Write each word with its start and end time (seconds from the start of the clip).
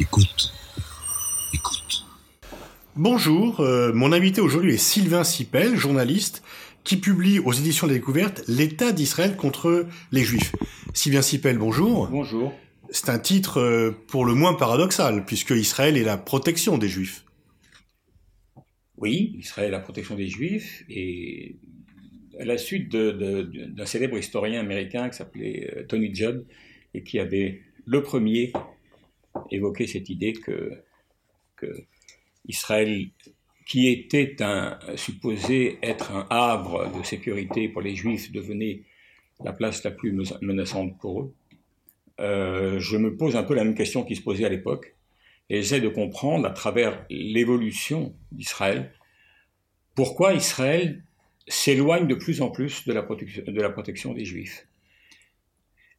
Écoute. 0.00 0.50
Écoute. 1.52 2.06
Bonjour, 2.96 3.60
euh, 3.60 3.92
mon 3.92 4.12
invité 4.12 4.40
aujourd'hui 4.40 4.72
est 4.72 4.78
Sylvain 4.78 5.24
Sipel, 5.24 5.76
journaliste, 5.76 6.42
qui 6.84 6.96
publie 6.96 7.38
aux 7.38 7.52
éditions 7.52 7.86
de 7.86 7.92
la 7.92 7.98
découverte 7.98 8.42
L'État 8.48 8.92
d'Israël 8.92 9.36
contre 9.36 9.86
les 10.10 10.24
Juifs. 10.24 10.52
Sylvain 10.94 11.20
Sipel, 11.20 11.58
bonjour. 11.58 12.08
Bonjour. 12.08 12.54
C'est 12.88 13.10
un 13.10 13.18
titre 13.18 13.60
euh, 13.60 13.90
pour 14.06 14.24
le 14.24 14.32
moins 14.32 14.54
paradoxal, 14.54 15.26
puisque 15.26 15.50
Israël 15.50 15.98
est 15.98 16.02
la 16.02 16.16
protection 16.16 16.78
des 16.78 16.88
Juifs. 16.88 17.26
Oui, 18.96 19.36
Israël 19.38 19.68
est 19.68 19.72
la 19.72 19.80
protection 19.80 20.14
des 20.14 20.28
Juifs, 20.28 20.82
et 20.88 21.56
à 22.40 22.46
la 22.46 22.56
suite 22.56 22.90
d'un 22.90 23.84
célèbre 23.86 24.16
historien 24.16 24.60
américain 24.60 25.10
qui 25.10 25.18
s'appelait 25.18 25.70
euh, 25.76 25.84
Tony 25.86 26.14
Judd, 26.14 26.46
et 26.94 27.02
qui 27.02 27.18
avait 27.18 27.60
le 27.84 28.02
premier 28.02 28.50
évoqué 29.50 29.86
cette 29.86 30.08
idée 30.08 30.32
que, 30.32 30.82
Israël, 32.48 33.08
qui 33.66 33.88
était 33.88 34.36
un, 34.40 34.78
supposé 34.96 35.78
être 35.82 36.12
un 36.12 36.26
havre 36.30 36.90
de 36.98 37.02
sécurité 37.04 37.68
pour 37.68 37.82
les 37.82 37.94
Juifs, 37.94 38.32
devenait 38.32 38.82
la 39.44 39.52
place 39.52 39.84
la 39.84 39.90
plus 39.90 40.12
menaçante 40.40 40.98
pour 40.98 41.22
eux. 41.22 41.34
Euh, 42.20 42.78
je 42.78 42.96
me 42.96 43.16
pose 43.16 43.36
un 43.36 43.42
peu 43.42 43.54
la 43.54 43.64
même 43.64 43.74
question 43.74 44.04
qui 44.04 44.16
se 44.16 44.22
posait 44.22 44.44
à 44.44 44.48
l'époque, 44.48 44.94
et 45.48 45.56
j'essaie 45.56 45.80
de 45.80 45.88
comprendre 45.88 46.46
à 46.46 46.50
travers 46.50 47.04
l'évolution 47.10 48.14
d'Israël 48.32 48.92
pourquoi 49.94 50.34
Israël 50.34 51.02
s'éloigne 51.48 52.06
de 52.06 52.14
plus 52.14 52.42
en 52.42 52.50
plus 52.50 52.86
de 52.86 52.92
la 52.92 53.70
protection 53.70 54.14
des 54.14 54.24
Juifs. 54.24 54.66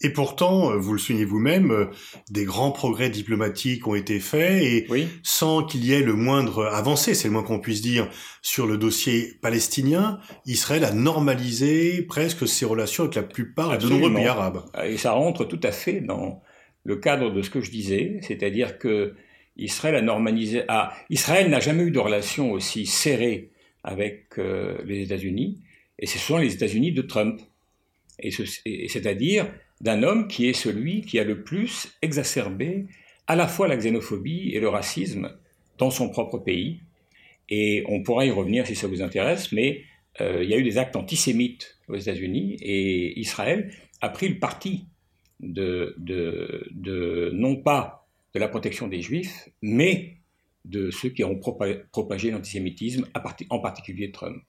Et 0.04 0.10
pourtant, 0.10 0.72
euh, 0.72 0.78
vous 0.78 0.94
le 0.94 1.00
soulignez 1.00 1.26
vous-même, 1.26 1.72
euh, 1.72 1.86
des 2.30 2.46
grands 2.46 2.72
progrès 2.72 3.10
diplomatiques 3.10 3.88
ont 3.88 3.96
été 3.96 4.20
faits 4.20 4.64
et 4.64 4.88
sans 5.24 5.64
qu'il 5.64 5.86
y 5.86 5.94
ait 5.94 6.02
le 6.02 6.14
moindre 6.14 6.66
avancé, 6.66 7.14
c'est 7.14 7.28
le 7.28 7.34
moins 7.34 7.44
qu'on 7.44 7.60
puisse 7.60 7.82
dire, 7.82 8.10
sur 8.42 8.66
le 8.66 8.78
dossier 8.78 9.34
palestinien, 9.42 10.20
Israël 10.46 10.84
a 10.84 10.92
normalisé 10.92 12.02
presque 12.02 12.48
ses 12.48 12.66
relations 12.66 13.04
avec 13.04 13.16
la 13.16 13.24
plupart 13.24 13.78
de 13.78 13.88
nombreux 13.88 14.14
pays 14.14 14.26
arabes. 14.26 14.64
Et 14.84 14.98
ça 14.98 15.12
rentre 15.12 15.46
tout 15.46 15.60
à 15.64 15.72
fait 15.72 16.02
dans 16.02 16.42
le 16.84 16.96
cadre 16.96 17.32
de 17.32 17.42
ce 17.42 17.50
que 17.50 17.62
je 17.62 17.70
disais, 17.70 18.20
c'est-à-dire 18.22 18.80
que 18.80 19.14
Israël 19.58 19.96
a 19.96 20.02
normalisé. 20.02 20.64
Ah, 20.68 20.94
Israël 21.10 21.50
n'a 21.50 21.60
jamais 21.60 21.84
eu 21.84 21.92
de 21.92 22.00
relation 22.00 22.52
aussi 22.52 22.86
serrée 22.86 23.52
avec 23.84 24.26
euh, 24.38 24.78
les 24.86 25.04
États-Unis, 25.04 25.60
et 26.00 26.08
ce 26.08 26.18
sont 26.18 26.38
les 26.38 26.54
États-Unis 26.54 26.92
de 26.92 27.02
Trump. 27.02 27.42
Et 28.20 28.32
c'est-à-dire 28.88 29.48
d'un 29.82 30.04
homme 30.04 30.28
qui 30.28 30.48
est 30.48 30.54
celui 30.54 31.02
qui 31.02 31.20
a 31.20 31.24
le 31.24 31.44
plus 31.44 31.92
exacerbé 32.02 32.86
à 33.28 33.36
la 33.36 33.48
fois 33.48 33.68
la 33.68 33.76
xénophobie 33.76 34.52
et 34.54 34.60
le 34.60 34.70
racisme 34.70 35.32
dans 35.78 35.90
son 35.90 36.10
propre 36.10 36.38
pays. 36.38 36.82
Et 37.50 37.84
on 37.88 38.04
pourra 38.04 38.26
y 38.26 38.32
revenir 38.32 38.66
si 38.68 38.76
ça 38.76 38.88
vous 38.88 39.02
intéresse, 39.02 39.52
mais 39.52 39.84
euh, 40.22 40.44
il 40.44 40.50
y 40.50 40.54
a 40.54 40.58
eu 40.58 40.64
des 40.64 40.78
actes 40.78 40.96
antisémites 40.96 41.78
aux 41.88 41.96
États-Unis 41.96 42.58
et 42.62 43.20
Israël 43.20 43.74
a 44.02 44.10
pris 44.10 44.30
le 44.30 44.40
parti 44.40 44.86
de, 45.40 45.96
de, 45.98 47.32
non 47.34 47.56
pas 47.56 48.08
de 48.36 48.40
la 48.40 48.48
protection 48.48 48.88
des 48.88 49.02
juifs, 49.02 49.50
mais 49.62 50.18
de 50.64 50.92
ceux 50.92 51.10
qui 51.10 51.24
ont 51.24 51.40
propagé 51.92 52.30
l'antisémitisme, 52.30 53.08
en 53.50 53.60
particulier 53.60 54.12
Trump. 54.12 54.44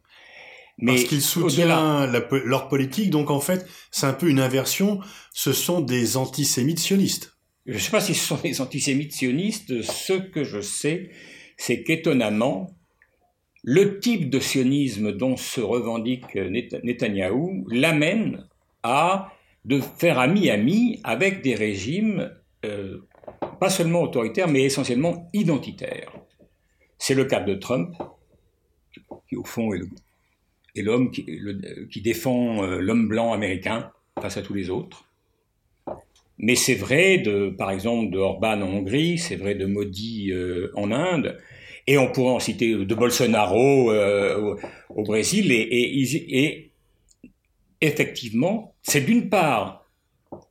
Mais 0.83 0.95
Parce 0.95 1.05
qu'il 1.05 1.23
soutient 1.23 2.07
leur 2.45 2.69
politique, 2.69 3.11
donc 3.11 3.31
en 3.31 3.39
fait, 3.39 3.65
c'est 3.93 4.07
un 4.07 4.13
peu 4.13 4.29
une 4.29 4.41
inversion. 4.41 4.99
Ce 5.33 5.53
sont 5.53 5.81
des 5.81 6.17
antisémites 6.17 6.81
sionistes. 6.81 7.39
Je 7.67 7.75
ne 7.75 7.79
sais 7.79 7.93
pas 7.93 8.01
si 8.01 8.15
ce 8.15 8.27
sont 8.27 8.39
des 8.43 8.61
antisémites 8.61 9.13
sionistes. 9.13 9.81
Ce 9.83 10.13
que 10.13 10.43
je 10.43 10.61
sais, 10.61 11.11
c'est 11.57 11.85
qu'étonnamment, 11.85 12.77
le 13.63 14.01
type 14.01 14.29
de 14.29 14.41
sionisme 14.41 15.13
dont 15.13 15.37
se 15.37 15.61
revendique 15.61 16.35
Netanyahou 16.35 17.65
l'amène 17.71 18.49
à 18.83 19.33
de 19.65 19.81
faire 19.81 20.19
ami-ami 20.19 20.99
avec 21.05 21.43
des 21.43 21.55
régimes 21.55 22.33
euh, 22.65 23.07
pas 23.61 23.71
seulement 23.71 24.03
autoritaires, 24.03 24.49
mais 24.49 24.65
essentiellement 24.65 25.31
identitaires. 25.33 26.13
C'est 26.99 27.15
le 27.15 27.25
cas 27.25 27.39
de 27.39 27.55
Trump, 27.55 27.95
qui 29.29 29.37
au 29.37 29.45
fond 29.45 29.73
est 29.73 29.79
le 29.79 29.87
et 30.75 30.83
l'homme 30.83 31.11
qui, 31.11 32.01
défend 32.01 32.65
euh, 32.65 32.81
l'homme 32.81 33.09
blanc 33.09 33.33
américain 33.33 33.91
face 34.21 34.37
à 34.37 34.43
tous 34.43 34.55
les 34.55 34.71
autres. 34.71 35.05
Mais 36.39 36.55
c'est 36.55 36.75
vrai, 36.75 37.19
de, 37.19 37.51
par 37.51 37.71
exemple, 37.71 38.11
de 38.11 38.19
Orban 38.19 38.61
en 38.63 38.69
Hongrie, 38.69 39.19
c'est 39.19 39.37
vrai 39.37 39.55
de 39.55 39.67
Modi 39.67 40.31
euh, 40.33 40.73
en 40.75 40.91
Inde, 40.91 41.39
et 41.87 41.99
on 41.99 42.11
pourrait 42.11 42.33
en 42.33 42.41
citer 42.41 42.75
de 42.75 42.95
Bolsonaro 42.95 43.91
euh, 43.91 44.57
au, 44.89 45.03
Brésil. 45.03 45.53
Et 45.53 46.73
effectivement, 47.81 48.75
c'est 48.83 49.05
d'une 49.05 49.29
part 49.29 49.85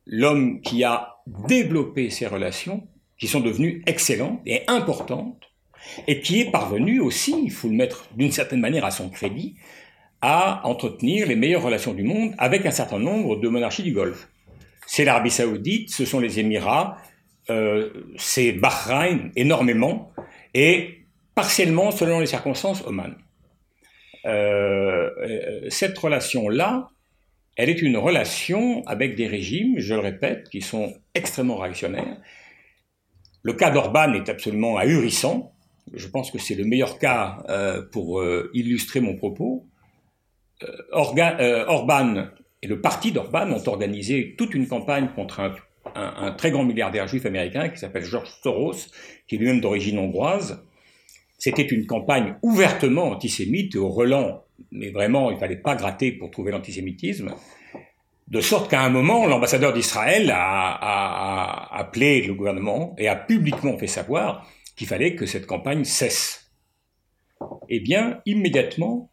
l'homme 0.06 0.60
qui 0.60 0.84
a 0.84 1.16
développé 1.48 2.10
ces 2.10 2.26
relations, 2.26 2.86
qui 3.18 3.26
sont 3.28 3.40
devenues 3.40 3.82
excellentes 3.86 4.40
et 4.46 4.62
importantes, 4.68 5.52
et 6.06 6.20
qui 6.20 6.40
est 6.40 6.50
parvenu 6.50 7.00
aussi, 7.00 7.34
il 7.44 7.50
faut 7.50 7.68
le 7.68 7.74
mettre 7.74 8.08
d'une 8.16 8.30
certaine 8.30 8.60
manière 8.60 8.84
à 8.84 8.90
son 8.90 9.08
crédit, 9.08 9.56
à 10.22 10.64
entretenir 10.64 11.26
les 11.26 11.34
meilleures 11.34 11.62
relations 11.62 11.94
du 11.94 12.04
monde 12.04 12.32
avec 12.38 12.64
un 12.64 12.70
certain 12.70 13.00
nombre 13.00 13.36
de 13.36 13.48
monarchies 13.48 13.82
du 13.82 13.92
Golfe. 13.92 14.28
C'est 14.86 15.04
l'Arabie 15.04 15.30
saoudite, 15.30 15.90
ce 15.90 16.04
sont 16.04 16.20
les 16.20 16.38
Émirats, 16.38 16.96
euh, 17.50 17.90
c'est 18.16 18.52
Bahreïn 18.52 19.32
énormément, 19.34 20.12
et 20.54 21.06
partiellement, 21.34 21.90
selon 21.90 22.20
les 22.20 22.26
circonstances, 22.26 22.86
Oman. 22.86 23.16
Euh, 24.24 25.10
euh, 25.18 25.66
cette 25.70 25.98
relation-là, 25.98 26.88
elle 27.56 27.68
est 27.68 27.82
une 27.82 27.96
relation 27.96 28.84
avec 28.86 29.16
des 29.16 29.26
régimes, 29.26 29.74
je 29.78 29.94
le 29.94 30.00
répète, 30.00 30.48
qui 30.50 30.60
sont 30.60 30.94
extrêmement 31.14 31.56
réactionnaires. 31.56 32.16
Le 33.42 33.54
cas 33.54 33.70
d'Orban 33.70 34.12
est 34.14 34.28
absolument 34.28 34.76
ahurissant. 34.76 35.52
Je 35.92 36.06
pense 36.06 36.30
que 36.30 36.38
c'est 36.38 36.54
le 36.54 36.64
meilleur 36.64 36.98
cas 36.98 37.42
pour 37.90 38.24
illustrer 38.54 39.00
mon 39.00 39.16
propos. 39.16 39.66
Euh, 40.62 41.64
Orban 41.66 42.26
et 42.62 42.66
le 42.66 42.80
parti 42.80 43.12
d'Orban 43.12 43.50
ont 43.50 43.68
organisé 43.68 44.34
toute 44.38 44.54
une 44.54 44.68
campagne 44.68 45.08
contre 45.14 45.52
un, 45.94 46.32
très 46.32 46.50
grand 46.50 46.64
milliardaire 46.64 47.08
juif 47.08 47.26
américain 47.26 47.68
qui 47.68 47.78
s'appelle 47.78 48.04
George 48.04 48.30
Soros, 48.42 48.88
qui 49.26 49.34
est 49.34 49.38
lui-même 49.38 49.60
d'origine 49.60 49.98
hongroise. 49.98 50.64
C'était 51.38 51.66
une 51.66 51.86
campagne 51.86 52.36
ouvertement 52.42 53.10
antisémite 53.10 53.74
au 53.74 53.88
relent, 53.88 54.44
mais 54.70 54.90
vraiment, 54.90 55.30
il 55.30 55.34
ne 55.34 55.40
fallait 55.40 55.56
pas 55.56 55.74
gratter 55.74 56.12
pour 56.12 56.30
trouver 56.30 56.52
l'antisémitisme. 56.52 57.34
De 58.28 58.40
sorte 58.40 58.70
qu'à 58.70 58.82
un 58.82 58.90
moment, 58.90 59.26
l'ambassadeur 59.26 59.72
d'Israël 59.72 60.30
a, 60.32 61.68
appelé 61.76 62.22
le 62.22 62.34
gouvernement 62.34 62.94
et 62.96 63.08
a 63.08 63.16
publiquement 63.16 63.76
fait 63.76 63.88
savoir 63.88 64.48
qu'il 64.76 64.86
fallait 64.86 65.16
que 65.16 65.26
cette 65.26 65.46
campagne 65.46 65.84
cesse. 65.84 66.52
Eh 67.68 67.80
bien, 67.80 68.20
immédiatement, 68.24 69.11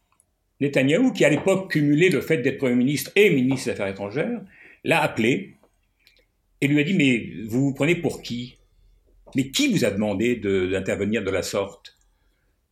Netanyahou, 0.59 1.11
qui 1.11 1.25
à 1.25 1.29
l'époque 1.29 1.71
cumulait 1.71 2.09
le 2.09 2.21
fait 2.21 2.37
d'être 2.37 2.57
Premier 2.57 2.75
ministre 2.75 3.11
et 3.15 3.29
ministre 3.29 3.65
des 3.65 3.71
Affaires 3.71 3.87
étrangères, 3.87 4.41
l'a 4.83 5.01
appelé 5.01 5.55
et 6.61 6.67
lui 6.67 6.79
a 6.79 6.83
dit 6.83 6.93
Mais 6.93 7.45
vous 7.47 7.65
vous 7.65 7.73
prenez 7.73 7.95
pour 7.95 8.21
qui? 8.21 8.57
Mais 9.35 9.51
qui 9.51 9.71
vous 9.71 9.85
a 9.85 9.91
demandé 9.91 10.35
d'intervenir 10.35 11.23
de, 11.23 11.29
la 11.29 11.43
sorte? 11.43 11.95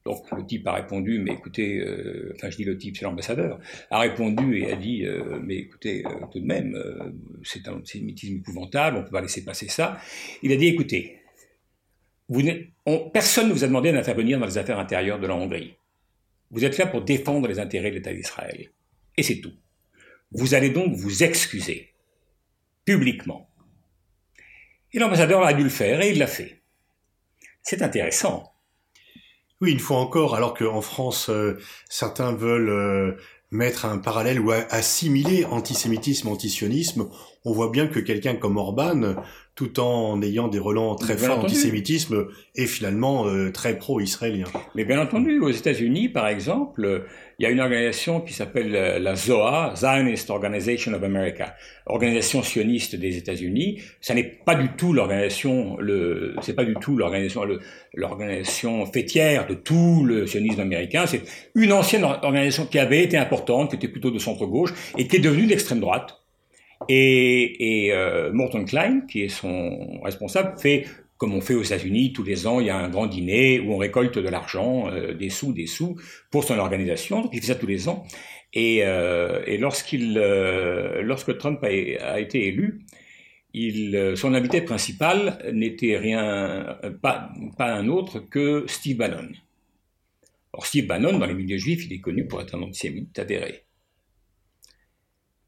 Donc 0.06 0.24
le 0.32 0.46
type 0.46 0.66
a 0.68 0.74
répondu, 0.74 1.20
mais 1.20 1.34
écoutez, 1.34 1.80
euh, 1.80 2.34
enfin 2.36 2.50
je 2.50 2.58
dis 2.58 2.64
le 2.64 2.78
type, 2.78 2.96
c'est 2.98 3.04
l'ambassadeur, 3.04 3.60
a 3.92 4.00
répondu 4.00 4.58
et 4.58 4.72
a 4.72 4.76
dit, 4.76 5.06
euh, 5.06 5.38
mais 5.44 5.58
écoutez, 5.58 6.06
euh, 6.06 6.26
tout 6.32 6.40
de 6.40 6.46
même, 6.46 6.82
c'est 7.44 7.68
un 7.68 7.74
antisémitisme 7.74 8.38
épouvantable, 8.38 8.98
on 8.98 9.00
ne 9.02 9.06
peut 9.06 9.12
pas 9.12 9.22
laisser 9.22 9.44
passer 9.44 9.68
ça. 9.68 10.00
Il 10.44 10.52
a 10.54 10.56
dit, 10.56 10.68
écoutez, 10.68 11.18
personne 13.14 13.50
ne 13.50 13.54
vous 13.54 13.64
a 13.66 13.68
demandé 13.68 13.92
d'intervenir 13.92 14.40
dans 14.40 14.46
les 14.46 14.58
affaires 14.58 14.80
intérieures 14.80 15.20
de 15.20 15.28
la 15.28 15.36
Hongrie. 15.36 15.77
Vous 16.52 16.64
êtes 16.64 16.78
là 16.78 16.88
pour 16.88 17.02
défendre 17.02 17.48
les 17.48 17.60
intérêts 17.60 17.90
de 17.90 17.96
l'État 17.96 18.14
d'Israël. 18.14 18.70
Et 19.18 19.24
c'est 19.24 19.40
tout. 19.40 19.54
Vous 20.32 20.54
allez 20.54 20.70
donc 20.70 20.96
vous 20.96 21.24
excuser, 21.24 21.94
publiquement. 22.86 23.50
Et 24.94 25.00
l'ambassadeur 25.00 25.44
a 25.44 25.54
dû 25.54 25.64
le 25.64 25.70
faire, 25.70 26.02
et 26.02 26.12
il 26.12 26.20
l'a 26.20 26.28
fait. 26.28 26.62
C'est 27.64 27.82
intéressant. 27.82 28.54
Oui, 29.60 29.72
une 29.72 29.80
fois 29.80 29.98
encore, 29.98 30.36
alors 30.36 30.54
qu'en 30.54 30.82
France, 30.82 31.30
euh, 31.30 31.58
certains 31.90 32.34
veulent 32.34 32.70
euh, 32.70 33.18
mettre 33.52 33.86
un 33.86 33.98
parallèle 33.98 34.40
ou 34.40 34.52
assimiler 34.52 35.46
antisémitisme, 35.46 36.28
antisionisme, 36.28 37.10
on 37.44 37.54
voit 37.54 37.70
bien 37.70 37.88
que 37.88 38.00
quelqu'un 38.00 38.36
comme 38.36 38.58
Orban 38.58 39.16
tout 39.58 39.80
en 39.80 40.22
ayant 40.22 40.48
des 40.48 40.60
relents 40.60 40.94
très 40.94 41.18
forts 41.18 41.40
d'antisémitisme 41.40 42.28
et 42.56 42.68
finalement 42.68 43.28
euh, 43.28 43.52
très 43.52 43.76
pro-israélien. 43.76 44.46
Mais 44.76 44.86
bien 44.86 45.02
entendu, 45.02 45.40
aux 45.40 45.50
États-Unis, 45.50 46.10
par 46.10 46.28
exemple, 46.28 47.06
il 47.40 47.44
y 47.44 47.46
a 47.48 47.50
une 47.50 47.60
organisation 47.60 48.22
qui 48.22 48.34
s'appelle 48.34 48.76
euh, 48.76 49.00
la 49.00 49.16
ZOA, 49.16 49.74
Zionist 49.76 50.30
Organization 50.30 50.94
of 50.94 51.02
America, 51.02 51.56
organisation 51.88 52.44
sioniste 52.44 52.96
des 52.96 53.18
États-Unis. 53.18 53.82
Ça 54.00 54.14
n'est 54.14 54.24
pas 54.46 54.54
du 54.54 54.70
tout 54.78 54.94
l'organisation, 54.94 55.76
le, 55.80 56.36
c'est 56.44 56.56
pas 56.56 56.64
du 56.64 56.76
tout 56.76 56.96
l'organisation, 56.96 57.42
l'organisation 57.96 58.86
fêtière 58.86 59.48
de 59.48 59.56
tout 59.56 60.04
le 60.06 60.28
sionisme 60.28 60.60
américain. 60.60 61.08
C'est 61.08 61.24
une 61.56 61.74
ancienne 61.74 62.04
organisation 62.04 62.68
qui 62.68 62.78
avait 62.78 63.04
été 63.04 63.18
importante, 63.18 63.72
qui 63.72 63.78
était 63.78 63.88
plutôt 63.88 64.12
de 64.12 64.20
centre 64.20 64.46
gauche 64.46 64.72
et 65.00 65.08
qui 65.08 65.16
est 65.16 65.20
devenue 65.20 65.48
d'extrême 65.48 65.80
droite 65.80 66.22
et, 66.90 67.90
euh, 67.92 68.32
Morton 68.32 68.66
Klein, 68.66 69.02
qui 69.02 69.24
est 69.24 69.30
son 69.30 70.00
responsable, 70.02 70.58
fait 70.60 70.86
comme 71.18 71.34
on 71.34 71.42
fait 71.42 71.56
aux 71.56 71.64
États-Unis, 71.64 72.14
tous 72.14 72.24
les 72.24 72.46
ans, 72.46 72.60
il 72.60 72.68
y 72.68 72.70
a 72.70 72.78
un 72.78 72.90
grand 72.90 73.08
dîner 73.08 73.60
où 73.60 73.74
on 73.74 73.78
récolte 73.78 74.20
de 74.20 74.30
l'argent, 74.30 74.88
euh, 74.92 75.16
des 75.16 75.30
sous, 75.30 75.52
des 75.52 75.66
sous, 75.66 76.00
pour 76.30 76.44
son 76.44 76.60
organisation. 76.60 77.22
Donc 77.24 77.32
il 77.34 77.42
fait 77.42 77.48
ça 77.48 77.56
tous 77.56 77.66
les 77.66 77.90
ans. 77.90 78.06
Et, 78.54 78.82
euh, 78.84 79.58
lorsque 79.58 81.38
Trump 81.40 81.64
a, 81.64 82.20
été 82.20 82.48
élu, 82.48 82.86
son 84.16 84.36
invité 84.36 84.62
principal 84.62 85.40
n'était 85.52 85.98
rien, 85.98 86.78
pas, 87.02 87.32
pas 87.58 87.74
un 87.74 87.88
autre 87.88 88.20
que 88.20 88.66
Steve 88.68 88.98
Bannon. 88.98 89.30
Or 90.54 90.68
Steve 90.68 90.86
Bannon, 90.86 91.18
dans 91.18 91.26
les 91.26 91.34
milieux 91.34 91.58
juifs, 91.58 91.86
il 91.86 91.94
est 91.94 92.00
connu 92.00 92.28
pour 92.28 92.42
être 92.42 92.56
un 92.56 92.62
antisémite 92.62 93.18
avéré. 93.18 93.64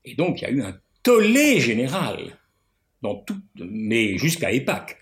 Et 0.05 0.15
donc 0.15 0.41
il 0.41 0.43
y 0.43 0.47
a 0.47 0.51
eu 0.51 0.61
un 0.61 0.79
tollé 1.09 1.59
général, 1.59 2.17
dans 3.01 3.15
tout, 3.15 3.41
mais 3.55 4.15
jusqu'à 4.19 4.51
EPAC. 4.51 4.95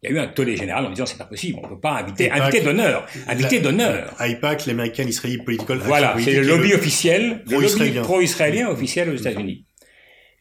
Il 0.00 0.08
y 0.08 0.12
a 0.12 0.16
eu 0.16 0.18
un 0.20 0.28
tollé 0.28 0.56
général 0.56 0.86
en 0.86 0.90
disant 0.90 1.06
c'est 1.06 1.18
pas 1.18 1.24
possible, 1.24 1.58
on 1.60 1.66
ne 1.66 1.74
peut 1.74 1.80
pas 1.80 1.98
inviter, 1.98 2.30
inviter 2.30 2.60
d'honneur, 2.60 3.04
inviter 3.26 3.58
d'honneur. 3.58 4.14
À 4.18 4.28
EPAC, 4.28 4.66
l'American 4.66 5.02
Israeli 5.02 5.38
Political 5.38 5.78
Voilà, 5.78 6.14
c'est 6.20 6.34
le 6.34 6.42
lobby 6.42 6.72
officiel, 6.72 7.42
le 7.48 7.58
lobby 7.58 7.90
pro-israélien 7.98 8.68
officiel 8.68 9.10
aux 9.10 9.16
États-Unis. 9.16 9.66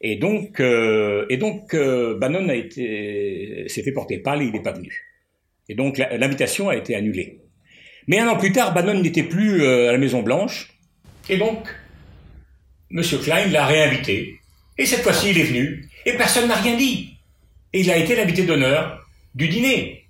Et 0.02 0.18
donc, 0.18 0.60
euh, 0.60 1.26
et 1.30 1.38
donc 1.38 1.74
euh, 1.74 2.16
Bannon 2.20 2.48
a 2.48 2.56
été, 2.56 3.66
s'est 3.68 3.82
fait 3.82 3.92
porter 3.92 4.20
pâle 4.20 4.44
et 4.44 4.46
il 4.46 4.52
n'est 4.52 4.62
pas 4.62 4.74
venu. 4.74 4.96
Et 5.70 5.74
donc 5.74 5.98
l'invitation 5.98 6.70
a 6.70 6.76
été 6.76 6.96
annulée. 6.96 7.40
Mais 8.08 8.20
un 8.20 8.28
an 8.28 8.38
plus 8.38 8.52
tard, 8.52 8.76
Bannon 8.76 9.02
n'était 9.02 9.24
plus 9.24 9.64
euh, 9.64 9.90
à 9.90 9.92
la 9.92 9.98
Maison 9.98 10.22
Blanche, 10.22 10.70
et 11.30 11.38
donc 11.38 11.68
M. 12.92 13.02
Klein 13.24 13.48
l'a 13.48 13.66
réinvité. 13.66 14.40
Et 14.80 14.86
cette 14.86 15.04
fois-ci, 15.04 15.32
il 15.32 15.38
est 15.38 15.44
venu, 15.44 15.90
et 16.06 16.14
personne 16.14 16.48
n'a 16.48 16.56
rien 16.56 16.78
dit. 16.78 17.18
Et 17.74 17.82
il 17.82 17.92
a 17.92 17.98
été 17.98 18.16
l'invité 18.16 18.44
d'honneur 18.44 19.06
du 19.36 19.50
dîner. 19.50 20.08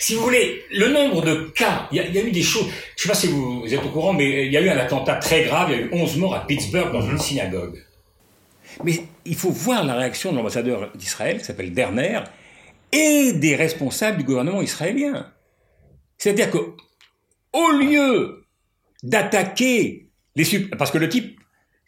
Si 0.00 0.14
vous 0.14 0.22
voulez, 0.22 0.64
le 0.70 0.88
nombre 0.88 1.20
de 1.22 1.34
cas, 1.54 1.86
il 1.92 1.98
y, 1.98 2.18
a 2.18 2.22
eu 2.24 2.30
des 2.30 2.42
choses, 2.42 2.66
je 2.96 3.02
ne 3.02 3.02
sais 3.02 3.08
pas 3.08 3.14
si 3.14 3.26
vous, 3.26 3.62
êtes 3.66 3.84
au 3.84 3.90
courant, 3.90 4.14
mais 4.14 4.46
il 4.46 4.52
y 4.52 4.56
a 4.56 4.62
eu 4.62 4.70
un 4.70 4.78
attentat 4.78 5.16
très 5.16 5.44
grave, 5.44 5.70
il 5.70 5.76
y 5.76 5.82
a 5.82 5.82
eu 5.82 5.90
11 5.92 6.16
morts 6.16 6.34
à 6.34 6.46
Pittsburgh 6.46 6.90
dans 6.92 7.02
une 7.02 7.18
synagogue. 7.18 7.84
Mais 8.84 9.00
il 9.26 9.34
faut 9.34 9.50
voir 9.50 9.84
la 9.84 9.94
réaction 9.94 10.32
de 10.32 10.38
l'ambassadeur 10.38 10.90
d'Israël, 10.96 11.38
qui 11.38 11.44
s'appelle 11.44 11.72
Derner, 11.74 12.20
et 12.90 13.34
des 13.34 13.54
responsables 13.54 14.16
du 14.16 14.24
gouvernement 14.24 14.62
israélien. 14.62 15.30
C'est-à-dire 16.16 16.50
que, 16.50 16.58
au 17.52 17.70
lieu 17.72 18.46
d'attaquer 19.02 20.08
les... 20.36 20.58
Parce 20.78 20.90
que 20.90 20.98
le 20.98 21.10
type 21.10 21.38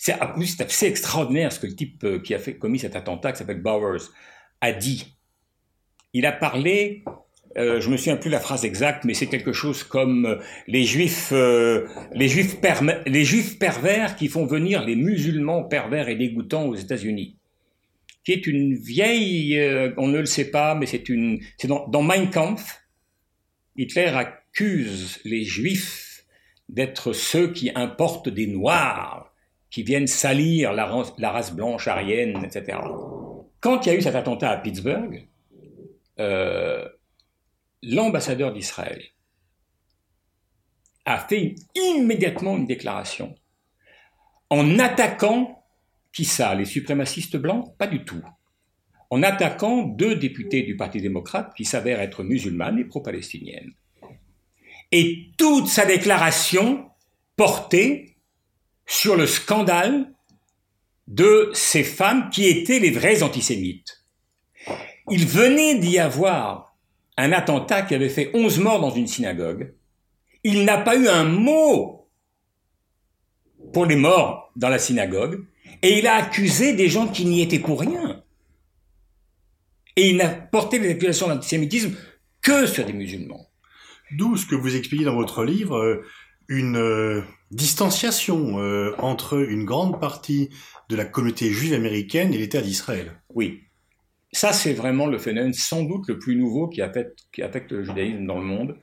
c'est 0.00 0.61
assez 0.62 0.87
extraordinaire 0.87 1.52
ce 1.52 1.61
que 1.61 1.67
le 1.67 1.76
type 1.76 2.05
euh, 2.05 2.19
qui 2.20 2.35
a 2.35 2.38
commis 2.52 2.79
cet 2.79 2.97
attentat, 2.97 3.32
qui 3.32 3.38
s'appelle 3.38 3.61
Bowers, 3.61 4.08
a 4.62 4.73
dit. 4.73 5.14
Il 6.14 6.25
a 6.25 6.32
parlé, 6.32 7.05
euh, 7.58 7.82
je 7.82 7.91
me 7.91 7.99
souviens 7.99 8.17
plus 8.17 8.31
la 8.31 8.41
phrase 8.41 8.64
exacte, 8.64 9.05
mais 9.05 9.12
c'est 9.12 9.26
quelque 9.26 9.52
chose 9.52 9.85
comme 9.85 10.25
euh, 10.25 10.37
les 10.67 10.85
juifs, 10.85 11.32
euh, 11.32 11.87
les 12.14 12.29
juifs, 12.29 12.56
les 13.05 13.25
juifs 13.25 13.58
pervers 13.58 14.17
qui 14.17 14.29
font 14.29 14.47
venir 14.47 14.87
les 14.87 14.97
musulmans 14.97 15.64
pervers 15.64 16.08
et 16.08 16.17
dégoûtants 16.17 16.64
aux 16.64 16.76
États-Unis, 16.76 17.37
qui 18.25 18.32
est 18.32 18.47
une 18.47 18.75
vieille, 18.75 19.61
on 19.99 20.08
ne 20.08 20.19
le 20.19 20.26
sait 20.26 20.50
pas, 20.50 20.75
mais 20.75 20.87
c'est 20.87 21.11
une, 21.11 21.41
c'est 21.58 21.69
dans 21.69 22.02
Mein 22.02 22.31
Kampf, 22.31 22.81
Hitler 23.76 24.12
accuse 24.14 25.20
les 25.26 25.44
juifs 25.44 26.25
d'être 26.70 27.12
ceux 27.12 27.52
qui 27.52 27.70
importent 27.75 28.31
des 28.31 28.47
noirs 28.47 29.29
qui 29.70 29.82
viennent 29.82 30.06
salir 30.06 30.72
la 30.72 30.87
race, 30.87 31.55
blanche 31.55 31.88
arienne, 31.88 32.44
etc. 32.44 32.78
Quand 33.61 33.87
il 33.87 33.88
y 33.88 33.93
a 33.93 33.99
eu 33.99 34.02
cet 34.02 34.14
attentat 34.14 34.50
à 34.50 34.56
Pittsburgh, 34.56 35.28
euh, 36.19 36.88
l'ambassadeur 37.82 38.52
d'Israël 38.52 39.02
a 41.05 41.19
fait 41.19 41.55
immédiatement 41.75 42.56
une 42.56 42.67
déclaration 42.67 43.34
en 44.50 44.78
attaquant, 44.81 45.64
qui 46.12 46.25
ça, 46.25 46.55
les 46.55 46.64
suprémacistes 46.64 47.37
blancs 47.37 47.76
Pas 47.78 47.87
du 47.87 48.05
tout. 48.05 48.23
En 49.11 49.23
attaquant 49.23 49.82
deux 49.82 50.16
députés 50.16 50.62
du 50.62 50.76
Parti 50.76 51.00
démocrate 51.00 51.55
qui 51.55 51.64
s'avèrent 51.64 52.00
être 52.00 52.23
musulmanes 52.25 52.78
et 52.78 52.84
pro-palestiniennes. 52.84 53.73
Et 54.93 55.31
toute 55.37 55.69
sa 55.69 55.87
déclaration 55.87 56.90
portait 57.37 58.09
sur 58.90 59.14
le 59.16 59.28
scandale 59.28 60.12
de 61.06 61.48
ces 61.54 61.84
femmes 61.84 62.28
qui 62.28 62.46
étaient 62.46 62.81
les 62.81 62.90
vrais 62.90 63.22
antisémites. 63.22 64.04
Il 65.08 65.28
venait 65.28 65.78
d'y 65.78 66.00
avoir 66.00 66.76
un 67.16 67.31
attentat 67.31 67.82
qui 67.82 67.94
avait 67.94 68.08
fait 68.08 68.32
11 68.34 68.58
morts 68.58 68.81
dans 68.81 68.90
une 68.90 69.06
synagogue. 69.06 69.75
Il 70.42 70.64
n'a 70.64 70.78
pas 70.78 70.96
eu 70.96 71.06
un 71.06 71.22
mot 71.22 72.08
pour 73.72 73.87
les 73.87 73.94
morts 73.94 74.50
dans 74.56 74.69
la 74.69 74.81
synagogue 74.81 75.46
et 75.82 75.96
il 75.96 76.08
a 76.08 76.14
accusé 76.14 76.72
des 76.72 76.88
gens 76.88 77.06
qui 77.06 77.26
n'y 77.26 77.42
étaient 77.42 77.60
pour 77.60 77.78
rien. 77.78 78.25
Et 79.94 80.10
il 80.10 80.16
n'a 80.16 80.31
porté 80.31 80.81
les 80.81 80.90
accusations 80.90 81.28
d'antisémitisme 81.28 81.94
que 82.42 82.66
sur 82.66 82.84
des 82.84 82.92
musulmans. 82.92 83.46
D'où 84.10 84.37
ce 84.37 84.46
que 84.46 84.56
vous 84.56 84.75
expliquez 84.75 85.04
dans 85.04 85.14
votre 85.14 85.44
livre, 85.44 85.76
euh, 85.76 86.04
une 86.50 86.76
euh, 86.76 87.23
distanciation 87.52 88.58
euh, 88.58 88.93
entre 88.99 89.38
une 89.49 89.64
grande 89.64 90.00
partie 90.00 90.50
de 90.88 90.97
la 90.97 91.05
communauté 91.05 91.49
juive 91.49 91.73
américaine 91.73 92.35
et 92.35 92.38
l'État 92.38 92.61
d'Israël. 92.61 93.12
Oui. 93.32 93.61
Ça, 94.32 94.52
c'est 94.52 94.75
vraiment 94.75 95.06
le 95.06 95.19
phénomène 95.19 95.52
sans 95.52 95.85
doute 95.85 96.08
le 96.08 96.19
plus 96.19 96.37
nouveau 96.37 96.69
qui 96.69 96.82
affecte, 96.82 97.70
le 97.70 97.85
judaïsme 97.85 98.26
dans 98.26 98.38
le 98.38 98.44
monde. 98.44 98.76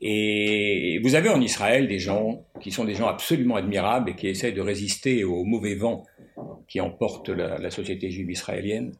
Et 0.00 0.98
vous 1.02 1.14
avez 1.14 1.28
en 1.28 1.40
Israël 1.40 1.86
des 1.86 1.98
gens 1.98 2.46
qui 2.60 2.70
sont 2.70 2.84
des 2.84 2.94
gens 2.94 3.08
absolument 3.08 3.56
admirables 3.56 4.10
et 4.10 4.16
qui 4.16 4.28
essayent 4.28 4.52
de 4.52 4.60
résister 4.60 5.24
au 5.24 5.44
mauvais 5.44 5.74
vent 5.74 6.04
qui 6.68 6.80
emporte 6.80 7.28
la, 7.28 7.70
société 7.70 8.10
juive 8.10 8.30
israélienne. 8.30 8.92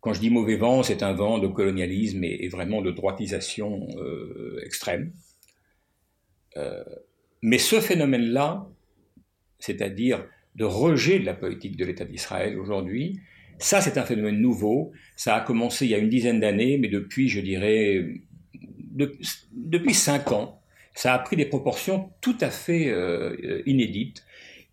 Quand 0.00 0.12
je 0.12 0.20
dis 0.20 0.30
mauvais 0.30 0.56
vent, 0.56 0.82
c'est 0.82 1.02
un 1.02 1.12
vent 1.12 1.38
de 1.38 1.46
colonialisme 1.46 2.22
et, 2.24 2.48
vraiment 2.48 2.82
de 2.82 2.90
droitisation 2.90 3.86
euh, 3.98 4.60
extrême. 4.64 5.12
Mais 7.42 7.58
ce 7.58 7.80
phénomène-là, 7.80 8.66
c'est-à-dire 9.58 10.24
de 10.54 10.64
rejet 10.64 11.18
de 11.18 11.26
la 11.26 11.34
politique 11.34 11.76
de 11.76 11.84
l'État 11.84 12.04
d'Israël 12.04 12.58
aujourd'hui, 12.58 13.20
ça 13.58 13.80
c'est 13.80 13.98
un 13.98 14.04
phénomène 14.04 14.40
nouveau. 14.40 14.92
Ça 15.16 15.36
a 15.36 15.40
commencé 15.40 15.86
il 15.86 15.90
y 15.90 15.94
a 15.94 15.98
une 15.98 16.08
dizaine 16.08 16.40
d'années, 16.40 16.78
mais 16.78 16.88
depuis, 16.88 17.28
je 17.28 17.40
dirais, 17.40 18.06
depuis 19.52 19.94
cinq 19.94 20.32
ans, 20.32 20.60
ça 20.94 21.12
a 21.12 21.18
pris 21.18 21.36
des 21.36 21.44
proportions 21.44 22.10
tout 22.20 22.36
à 22.40 22.50
fait 22.50 22.88
euh, 22.88 23.62
inédites. 23.66 24.24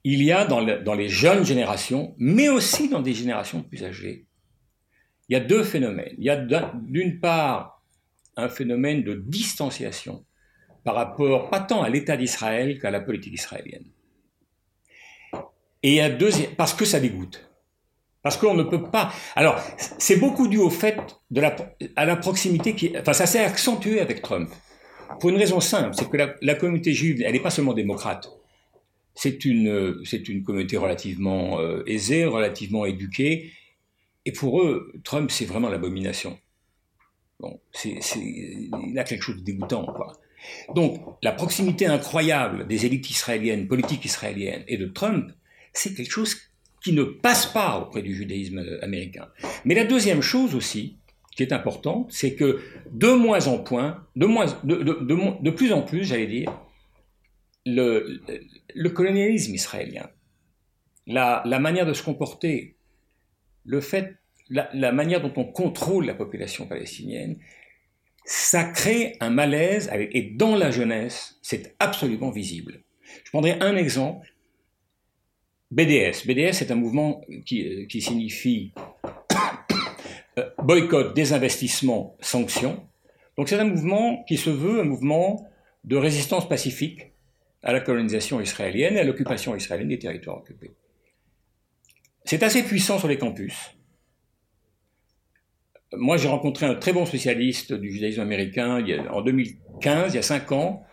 Il 0.06 0.24
y 0.24 0.32
a 0.32 0.46
dans, 0.46 0.64
dans 0.82 0.96
les 0.96 1.10
jeunes 1.10 1.46
générations, 1.46 2.16
mais 2.18 2.50
aussi 2.50 2.90
dans 2.90 3.02
des 3.02 3.14
générations 3.14 3.62
plus 3.62 3.84
âgées, 3.84 4.26
il 5.30 5.34
y 5.34 5.36
a 5.36 5.40
deux 5.40 5.64
phénomènes. 5.64 6.14
Il 6.18 6.24
y 6.24 6.30
a 6.30 6.38
d'une 6.38 7.20
part 7.20 7.84
un 8.36 8.50
phénomène 8.50 9.04
de 9.04 9.14
distanciation 9.14 10.26
par 10.84 10.96
rapport 10.96 11.50
pas 11.50 11.60
tant 11.60 11.82
à 11.82 11.90
l'État 11.90 12.18
d'Israël 12.18 12.80
qu'à 12.80 12.92
la 12.92 13.00
politique 13.00 13.34
israélienne. 13.34 13.86
Et 15.82 16.02
un 16.02 16.10
deuxième, 16.10 16.52
parce 16.56 16.74
que 16.74 16.86
ça 16.86 17.00
dégoûte. 17.00 17.50
Parce 18.22 18.38
qu'on 18.38 18.54
ne 18.54 18.64
peut 18.64 18.84
pas. 18.84 19.12
Alors, 19.36 19.62
c'est 19.98 20.16
beaucoup 20.16 20.48
dû 20.48 20.58
au 20.58 20.70
fait 20.70 20.98
de 21.30 21.42
la, 21.42 21.56
à 21.98 22.06
la 22.06 22.16
proximité 22.16 22.74
qui, 22.74 22.98
enfin, 22.98 23.12
ça 23.12 23.26
s'est 23.26 23.44
accentué 23.44 24.00
avec 24.00 24.22
Trump. 24.22 24.50
Pour 25.20 25.30
une 25.30 25.36
raison 25.36 25.60
simple, 25.60 25.94
c'est 25.94 26.10
que 26.10 26.18
la, 26.42 26.56
communauté 26.56 26.94
juive, 26.94 27.22
elle 27.24 27.34
n'est 27.34 27.42
pas 27.42 27.50
seulement 27.50 27.74
démocrate. 27.74 28.30
C'est 29.14 29.44
une, 29.46 30.02
c'est 30.06 30.28
une 30.30 30.42
communauté 30.44 30.78
relativement 30.78 31.60
euh, 31.60 31.84
aisée, 31.86 32.26
relativement 32.26 32.86
éduquée. 32.86 33.52
Et 34.26 34.32
pour 34.32 34.62
eux, 34.62 34.94
Trump, 35.04 35.30
c'est 35.30 35.46
vraiment 35.46 35.70
l'abomination. 35.70 36.40
Bon, 37.42 37.60
c'est, 37.74 38.00
il 38.16 38.98
a 38.98 39.04
quelque 39.04 39.22
chose 39.22 39.36
de 39.36 39.44
dégoûtant, 39.44 39.86
quoi. 39.86 40.18
Donc, 40.76 41.02
la 41.22 41.32
proximité 41.32 41.86
incroyable 41.86 42.68
des 42.68 42.86
élites 42.86 43.10
israéliennes, 43.10 43.68
politiques 43.68 44.06
israéliennes 44.06 44.64
et 44.68 44.78
de 44.78 44.86
Trump, 44.86 45.32
c'est 45.74 45.94
quelque 45.94 46.12
chose 46.12 46.36
qui 46.84 46.94
ne 46.94 47.04
passe 47.04 47.46
pas 47.46 47.80
auprès 47.80 48.02
du 48.02 48.14
judaïsme 48.14 48.64
américain. 48.82 49.30
Mais 49.66 49.74
la 49.74 49.86
deuxième 49.86 50.22
chose 50.22 50.54
aussi, 50.54 50.98
qui 51.36 51.44
est 51.44 51.54
importante, 51.54 52.12
c'est 52.12 52.36
que 52.36 52.62
de 52.92 53.12
moins 53.12 53.48
en 53.48 53.58
point, 53.58 54.06
de, 54.16 54.26
moins, 54.26 54.46
de, 54.64 54.76
de, 54.84 55.50
plus 55.50 55.72
en 55.72 55.82
plus, 55.82 56.04
j'allais 56.04 56.28
dire, 56.28 56.54
le, 57.66 58.90
colonialisme 58.90 59.54
israélien, 59.54 60.10
la, 61.08 61.44
manière 61.60 61.86
de 61.86 61.94
se 61.94 62.04
comporter, 62.04 62.76
le 63.66 63.82
fait, 63.82 64.16
la, 64.50 64.92
manière 64.92 65.22
dont 65.22 65.34
on 65.38 65.46
contrôle 65.46 66.06
la 66.06 66.14
population 66.14 66.68
palestinienne, 66.68 67.38
ça 68.26 68.64
crée 68.64 69.18
un 69.20 69.30
malaise, 69.30 69.90
et 69.94 70.32
dans 70.36 70.56
la 70.56 70.72
jeunesse, 70.72 71.38
c'est 71.42 71.76
absolument 71.80 72.32
visible. 72.32 72.84
Je 73.24 73.30
prendrai 73.32 73.58
un 73.60 73.76
exemple. 73.76 74.28
BDS. 75.72 76.28
BDS 76.28 76.62
est 76.62 76.72
un 76.72 76.76
mouvement 76.76 77.22
qui, 77.46 77.88
qui 77.88 78.02
signifie 78.02 78.74
euh, 80.40 80.50
boycott, 80.60 81.16
désinvestissement, 81.16 82.16
sanctions. 82.22 82.88
Donc 83.38 83.50
c'est 83.50 83.60
un 83.60 83.66
mouvement 83.66 84.24
qui 84.26 84.38
se 84.38 84.52
veut 84.52 84.82
un 84.82 84.84
mouvement 84.84 85.48
de 85.84 85.98
résistance 85.98 86.48
pacifique 86.48 87.12
à 87.64 87.74
la 87.74 87.80
colonisation 87.80 88.40
israélienne 88.40 88.98
et 88.98 89.00
à 89.00 89.04
l'occupation 89.04 89.56
israélienne 89.56 89.90
des 89.90 90.00
territoires 90.00 90.38
occupés. 90.38 90.72
C'est 92.26 92.44
assez 92.44 92.64
puissant 92.64 93.00
sur 93.00 93.08
les 93.08 93.18
campus. 93.18 93.73
Moi, 95.96 96.18
j'ai 96.18 96.28
rencontré 96.28 96.66
un 96.66 96.76
très 96.76 96.94
bon 96.94 97.06
spécialiste 97.06 97.74
du 97.74 97.92
judaïsme 97.92 98.22
américain 98.22 98.84
en 99.12 99.22
2015, 99.22 100.14
il 100.14 100.16
y 100.16 100.20
a 100.20 100.24
cinq 100.24 100.52
ans, 100.52 100.84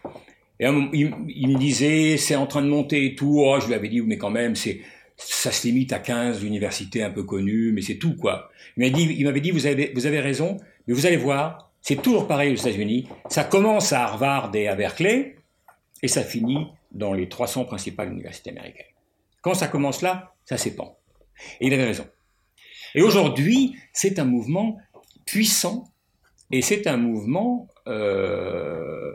et 0.59 0.67
il, 0.93 1.49
me 1.49 1.59
disait, 1.59 2.19
c'est 2.19 2.35
en 2.35 2.47
train 2.47 2.61
de 2.61 2.69
monter 2.69 3.07
et 3.07 3.15
tout. 3.15 3.41
Oh, 3.41 3.59
je 3.61 3.67
lui 3.67 3.75
avais 3.75 3.89
dit, 3.89 4.03
mais 4.03 4.19
quand 4.19 4.31
même, 4.31 4.55
ça 4.57 5.53
se 5.53 5.67
limite 5.67 5.93
à 5.93 5.99
15 5.99 6.45
universités 6.45 7.03
un 7.03 7.11
peu 7.11 7.23
connues, 7.23 7.73
mais 7.73 7.81
c'est 7.81 7.97
tout, 7.97 8.15
quoi. 8.15 8.51
Il 8.77 9.25
m'avait 9.25 9.41
dit, 9.41 9.51
vous 9.53 9.67
avez, 9.67 9.93
vous 9.95 10.07
avez 10.07 10.21
raison, 10.21 10.59
mais 10.87 10.93
vous 10.93 11.07
allez 11.07 11.17
voir, 11.17 11.73
c'est 11.81 12.03
toujours 12.03 12.27
pareil 12.27 12.53
aux 12.53 12.57
États-Unis. 12.57 13.09
Ça 13.31 13.45
commence 13.45 13.95
à 13.95 14.03
Harvard 14.03 14.51
et 14.55 14.69
à 14.69 14.75
Berkeley, 14.75 15.37
et 16.03 16.09
ça 16.09 16.23
finit 16.23 16.67
dans 16.93 17.15
les 17.15 17.29
300 17.29 17.65
principales 17.65 18.13
universités 18.13 18.51
américaines. 18.51 18.85
Quand 19.41 19.55
ça 19.55 19.69
commence 19.69 20.03
là, 20.03 20.35
ça 20.45 20.59
s'épand. 20.59 20.93
Et 21.61 21.69
il 21.69 21.75
avait 21.75 21.85
raison. 21.87 22.07
Et 22.95 23.03
aujourd'hui, 23.03 23.77
c'est 23.93 24.19
un 24.19 24.25
mouvement 24.25 24.77
puissant, 25.31 25.85
et 26.51 26.61
c'est 26.61 26.89
un 26.89 26.97
mouvement 26.97 27.69
euh, 27.87 29.13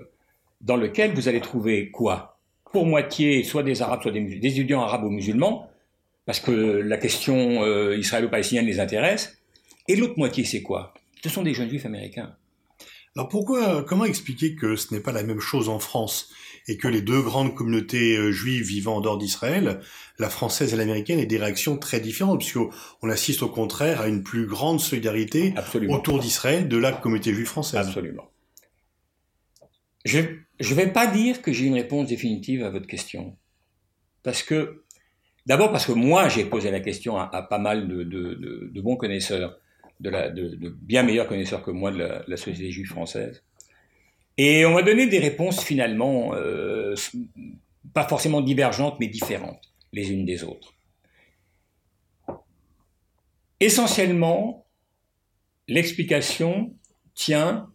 dans 0.61 0.77
lequel 0.77 1.13
vous 1.13 1.27
allez 1.27 1.41
trouver 1.41 1.91
quoi? 1.91 2.39
Pour 2.71 2.85
moitié, 2.85 3.43
soit 3.43 3.63
des 3.63 3.81
Arabes, 3.81 4.01
soit 4.01 4.13
des, 4.13 4.39
étudiants 4.41 4.81
arabes 4.81 5.03
ou 5.03 5.09
musulmans, 5.09 5.69
parce 6.25 6.39
que 6.39 6.51
la 6.51 6.97
question 6.97 7.63
euh, 7.63 7.97
israélo-palestinienne 7.97 8.65
les 8.65 8.79
intéresse. 8.79 9.37
Et 9.89 9.97
l'autre 9.97 10.17
moitié, 10.17 10.45
c'est 10.45 10.61
quoi? 10.61 10.93
Ce 11.21 11.27
sont 11.29 11.43
des 11.43 11.53
jeunes 11.53 11.69
juifs 11.69 11.85
américains. 11.85 12.33
Alors 13.15 13.29
pourquoi, 13.29 13.83
comment 13.83 14.05
expliquer 14.05 14.55
que 14.55 14.75
ce 14.75 14.93
n'est 14.93 14.99
pas 14.99 15.13
la 15.13 15.23
même 15.23 15.39
chose 15.39 15.69
en 15.69 15.79
France 15.79 16.33
et 16.67 16.77
que 16.77 16.87
les 16.87 17.01
deux 17.01 17.21
grandes 17.21 17.55
communautés 17.55 18.17
euh, 18.17 18.31
juives 18.31 18.65
vivant 18.65 18.97
en 18.97 19.01
dehors 19.01 19.17
d'Israël, 19.17 19.79
la 20.19 20.29
française 20.29 20.73
et 20.73 20.77
l'américaine, 20.77 21.19
aient 21.19 21.25
des 21.25 21.37
réactions 21.37 21.77
très 21.77 21.99
différentes, 21.99 22.39
puisqu'on 22.39 23.09
assiste 23.09 23.43
au 23.43 23.49
contraire 23.49 24.01
à 24.01 24.07
une 24.07 24.23
plus 24.23 24.47
grande 24.47 24.81
solidarité 24.81 25.53
autour 25.89 26.19
d'Israël 26.19 26.67
de 26.67 26.77
la 26.77 26.91
communauté 26.91 27.33
juive 27.33 27.47
française. 27.47 27.87
Absolument. 27.87 28.29
Je 30.03 30.19
ne 30.19 30.75
vais 30.75 30.87
pas 30.87 31.07
dire 31.07 31.41
que 31.41 31.53
j'ai 31.53 31.65
une 31.65 31.75
réponse 31.75 32.07
définitive 32.07 32.63
à 32.63 32.69
votre 32.69 32.87
question, 32.87 33.37
parce 34.23 34.43
que 34.43 34.85
D'abord 35.45 35.71
parce 35.71 35.85
que 35.85 35.91
moi, 35.91 36.27
j'ai 36.27 36.43
posé 36.43 36.71
la 36.71 36.79
question 36.79 37.17
à, 37.17 37.41
pas 37.43 37.59
mal 37.59 37.87
de, 37.87 38.81
bons 38.81 38.95
connaisseurs, 38.95 39.59
de, 39.99 40.69
bien 40.81 41.03
meilleurs 41.03 41.27
connaisseurs 41.27 41.63
que 41.63 41.71
moi 41.71 41.91
de 41.91 41.97
la, 42.27 42.37
société 42.37 42.71
juive 42.71 42.87
française. 42.87 43.43
Et 44.37 44.65
on 44.65 44.73
m'a 44.73 44.83
donné 44.83 45.07
des 45.07 45.19
réponses 45.19 45.63
finalement 45.63 46.33
euh, 46.35 46.95
pas 47.93 48.07
forcément 48.07 48.41
divergentes, 48.41 48.97
mais 48.99 49.07
différentes 49.07 49.71
les 49.93 50.11
unes 50.11 50.25
des 50.25 50.43
autres. 50.43 50.73
Essentiellement, 53.61 54.65
l'explication 55.69 56.75
tient 57.13 57.71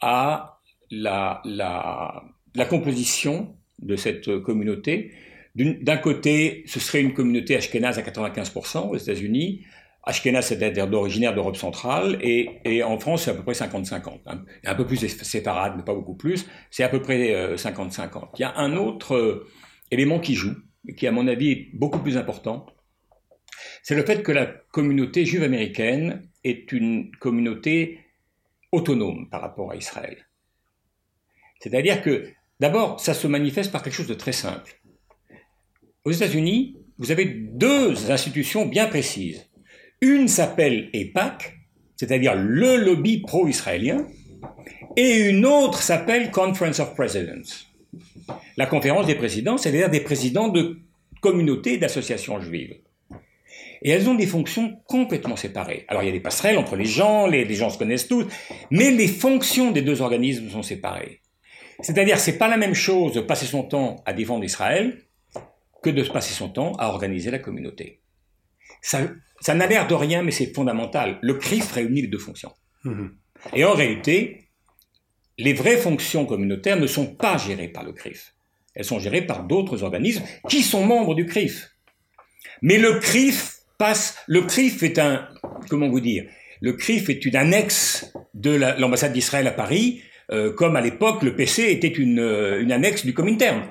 à 0.00 0.60
la, 0.90 1.42
la 1.44 2.64
composition 2.64 3.54
de 3.80 3.96
cette 3.96 4.38
communauté 4.38 5.12
d'un 5.54 5.98
côté, 5.98 6.64
ce 6.66 6.80
serait 6.80 7.00
une 7.00 7.14
communauté 7.14 7.56
ashkénaze 7.56 7.98
à 7.98 8.02
95% 8.02 8.88
aux 8.88 8.96
États-Unis. 8.96 9.64
Ashkénaze, 10.06 10.46
c'est-à-dire 10.46 10.88
d'originaire 10.88 11.34
d'Europe 11.34 11.56
centrale, 11.56 12.18
et, 12.20 12.82
en 12.82 12.98
France, 12.98 13.24
c'est 13.24 13.30
à 13.30 13.34
peu 13.34 13.42
près 13.42 13.52
50-50. 13.52 14.20
Un, 14.64 14.74
peu 14.74 14.86
plus 14.86 14.96
séparade, 14.96 15.74
mais 15.76 15.82
pas 15.82 15.94
beaucoup 15.94 16.14
plus. 16.14 16.46
C'est 16.70 16.82
à 16.82 16.88
peu 16.88 17.00
près 17.00 17.54
50-50. 17.56 18.16
Euh, 18.16 18.20
Il 18.38 18.40
y 18.40 18.44
a 18.44 18.56
un 18.56 18.76
autre 18.76 19.14
euh, 19.14 19.48
élément 19.90 20.18
qui 20.18 20.34
joue, 20.34 20.54
qui 20.96 21.06
à 21.06 21.12
mon 21.12 21.26
avis 21.26 21.50
est 21.50 21.68
beaucoup 21.74 22.00
plus 22.00 22.16
important. 22.16 22.66
C'est 23.82 23.94
le 23.94 24.04
fait 24.04 24.22
que 24.22 24.32
la 24.32 24.46
communauté 24.46 25.24
juive 25.24 25.42
américaine 25.42 26.28
est 26.42 26.72
une 26.72 27.10
communauté 27.16 28.00
autonome 28.72 29.28
par 29.30 29.40
rapport 29.40 29.70
à 29.70 29.76
Israël. 29.76 30.26
C'est-à-dire 31.60 32.02
que, 32.02 32.28
d'abord, 32.60 33.00
ça 33.00 33.14
se 33.14 33.26
manifeste 33.26 33.72
par 33.72 33.82
quelque 33.82 33.94
chose 33.94 34.06
de 34.06 34.14
très 34.14 34.32
simple 34.32 34.80
aux 36.04 36.12
États-Unis, 36.12 36.76
vous 36.98 37.10
avez 37.10 37.24
deux 37.24 38.10
institutions 38.10 38.66
bien 38.66 38.86
précises. 38.86 39.46
Une 40.04 40.28
s'appelle 40.28 40.90
EPAC, 40.92 41.60
c'est-à-dire 41.96 42.34
le 42.36 42.76
lobby 42.76 43.22
pro-israélien, 43.22 44.06
et 44.96 45.30
une 45.30 45.46
autre 45.46 45.80
s'appelle 45.80 46.30
Conference 46.30 46.78
of 46.78 46.94
Presidents. 46.94 47.48
La 48.58 48.66
conférence 48.66 49.06
des 49.06 49.14
présidents, 49.14 49.56
c'est-à-dire 49.56 49.88
des 49.88 50.00
présidents 50.00 50.48
de 50.48 50.76
communautés 51.22 51.78
d'associations 51.78 52.38
juives. 52.38 52.76
Et 53.80 53.88
elles 53.88 54.06
ont 54.06 54.14
des 54.14 54.26
fonctions 54.26 54.76
complètement 54.86 55.36
séparées. 55.36 55.86
Alors 55.88 56.02
il 56.02 56.06
y 56.06 56.10
a 56.10 56.12
des 56.12 56.20
passerelles 56.20 56.58
entre 56.58 56.76
les 56.76 56.84
gens, 56.84 57.26
les, 57.26 57.46
les 57.46 57.54
gens 57.54 57.70
se 57.70 57.78
connaissent 57.78 58.06
tous, 58.06 58.26
mais 58.70 58.90
les 58.90 59.08
fonctions 59.08 59.70
des 59.70 59.80
deux 59.80 60.02
organismes 60.02 60.50
sont 60.50 60.62
séparées. 60.62 61.22
C'est-à-dire 61.80 62.18
c'est 62.18 62.36
pas 62.36 62.48
la 62.48 62.58
même 62.58 62.74
chose 62.74 63.14
de 63.14 63.22
passer 63.22 63.46
son 63.46 63.62
temps 63.62 64.02
à 64.04 64.12
défendre 64.12 64.44
Israël 64.44 64.98
que 65.82 65.88
de 65.88 66.04
se 66.04 66.10
passer 66.10 66.34
son 66.34 66.50
temps 66.50 66.72
à 66.72 66.88
organiser 66.88 67.30
la 67.30 67.38
communauté. 67.38 68.03
Ça, 68.84 69.54
n'a 69.54 69.66
l'air 69.66 69.86
de 69.86 69.94
rien, 69.94 70.22
mais 70.22 70.30
c'est 70.30 70.54
fondamental. 70.54 71.18
Le 71.22 71.34
CRIF 71.34 71.72
réunit 71.72 72.02
les 72.02 72.08
deux 72.08 72.18
fonctions. 72.18 72.52
Et 73.54 73.64
en 73.64 73.72
réalité, 73.72 74.48
les 75.38 75.54
vraies 75.54 75.78
fonctions 75.78 76.26
communautaires 76.26 76.78
ne 76.78 76.86
sont 76.86 77.06
pas 77.06 77.38
gérées 77.38 77.68
par 77.68 77.82
le 77.82 77.92
CRIF. 77.92 78.34
Elles 78.74 78.84
sont 78.84 78.98
gérées 78.98 79.26
par 79.26 79.44
d'autres 79.44 79.82
organismes 79.82 80.24
qui 80.48 80.62
sont 80.62 80.84
membres 80.84 81.14
du 81.14 81.24
CRIF. 81.24 81.70
Mais 82.60 82.76
le 82.76 82.98
CRIF 82.98 83.60
passe, 83.78 84.18
le 84.26 84.42
CRIF 84.42 84.82
est 84.82 84.98
un, 84.98 85.28
comment 85.70 85.88
vous 85.88 86.00
dire, 86.00 86.26
le 86.60 86.74
CRIF 86.74 87.08
est 87.08 87.24
une 87.24 87.36
annexe 87.36 88.12
de 88.34 88.50
l'ambassade 88.78 89.12
d'Israël 89.12 89.46
à 89.46 89.52
Paris, 89.52 90.02
euh, 90.30 90.52
comme 90.52 90.76
à 90.76 90.80
l'époque 90.80 91.22
le 91.22 91.34
PC 91.34 91.70
était 91.70 91.88
une, 91.88 92.18
euh, 92.18 92.60
une 92.60 92.72
annexe 92.72 93.04
du 93.04 93.14
Comintern 93.14 93.62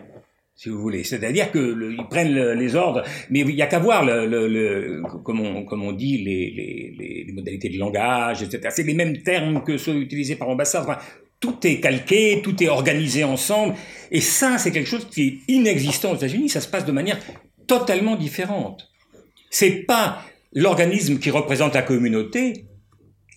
si 0.56 0.70
vous 0.70 0.80
voulez. 0.80 1.04
C'est-à-dire 1.04 1.52
qu'ils 1.52 1.98
prennent 2.10 2.52
les 2.54 2.76
ordres, 2.76 3.04
mais 3.30 3.40
il 3.42 3.56
n'y 3.56 3.62
a 3.62 3.68
qu'à 3.68 3.80
voir, 3.80 4.06
le, 4.06 4.28
le, 4.28 5.02
comme, 5.24 5.42
on, 5.42 5.66
comme 5.66 5.84
on 5.84 5.92
dit, 5.92 6.20
les, 6.20 6.52
les, 6.52 7.26
les, 7.26 7.34
modalités 7.34 7.70
de 7.70 7.80
langage, 7.80 8.44
etc. 8.44 8.70
C'est 8.70 8.84
les 8.84 8.94
mêmes 8.94 9.18
termes 9.24 9.64
que 9.64 9.78
ceux 9.78 9.96
utilisés 9.96 10.36
par 10.36 10.48
l'ambassade. 10.48 10.86
tout 11.40 11.66
est 11.66 11.80
calqué, 11.80 12.42
tout 12.44 12.62
est 12.64 12.70
organisé 12.70 13.24
ensemble. 13.24 13.76
Et 14.12 14.22
ça, 14.22 14.58
c'est 14.58 14.72
quelque 14.72 14.90
chose 14.90 15.08
qui 15.10 15.28
est 15.28 15.54
inexistant 15.54 16.12
aux 16.12 16.16
États-Unis. 16.16 16.50
Ça 16.50 16.62
se 16.62 16.68
passe 16.68 16.86
de 16.86 16.92
manière 16.92 17.20
totalement 17.68 18.16
différente. 18.16 18.90
C'est 19.50 19.86
pas 19.86 20.24
l'organisme 20.54 21.20
qui 21.20 21.32
représente 21.32 21.74
la 21.74 21.82
communauté 21.82 22.66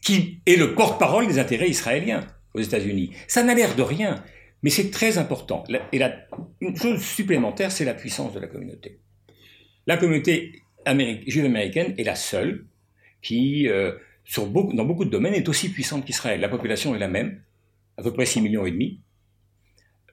qui 0.02 0.40
est 0.46 0.56
le 0.56 0.74
porte-parole 0.74 1.26
des 1.26 1.38
intérêts 1.38 1.68
israéliens 1.68 2.24
aux 2.54 2.60
États-Unis. 2.60 3.10
Ça 3.26 3.42
n'a 3.42 3.54
l'air 3.54 3.74
de 3.74 3.82
rien. 3.82 4.22
Mais 4.66 4.70
c'est 4.70 4.90
très 4.90 5.16
important. 5.16 5.62
Et 5.92 5.98
la, 5.98 6.26
une 6.60 6.76
chose 6.76 7.00
supplémentaire, 7.00 7.70
c'est 7.70 7.84
la 7.84 7.94
puissance 7.94 8.34
de 8.34 8.40
la 8.40 8.48
communauté. 8.48 8.98
La 9.86 9.96
communauté 9.96 10.60
juive 11.28 11.44
américaine 11.44 11.94
est 11.96 12.02
la 12.02 12.16
seule 12.16 12.66
qui, 13.22 13.68
euh, 13.68 13.92
dans 14.36 14.84
beaucoup 14.84 15.04
de 15.04 15.10
domaines, 15.10 15.34
est 15.34 15.48
aussi 15.48 15.68
puissante 15.68 16.04
qu'Israël. 16.04 16.40
La 16.40 16.48
population 16.48 16.96
est 16.96 16.98
la 16.98 17.06
même, 17.06 17.42
à 17.96 18.02
peu 18.02 18.12
près 18.12 18.26
6 18.26 18.40
millions 18.40 18.66
et 18.66 18.72
demi. 18.72 19.02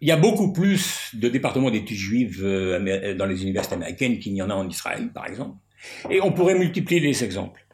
Il 0.02 0.08
y 0.08 0.12
a 0.12 0.18
beaucoup 0.18 0.54
plus 0.54 1.16
de 1.16 1.30
départements 1.30 1.72
d'études 1.72 1.98
juives 1.98 2.46
euh, 2.46 3.16
dans 3.16 3.26
les 3.26 3.42
universités 3.42 3.74
américaines 3.74 4.20
qu'il 4.20 4.34
n'y 4.34 4.44
en 4.44 4.52
a 4.52 4.54
en 4.54 4.70
Israël, 4.70 5.12
par 5.12 5.26
exemple. 5.26 5.58
Et 6.12 6.22
on 6.22 6.32
pourrait 6.32 6.60
multiplier 6.60 7.02
les 7.02 7.24
exemples. 7.24 7.66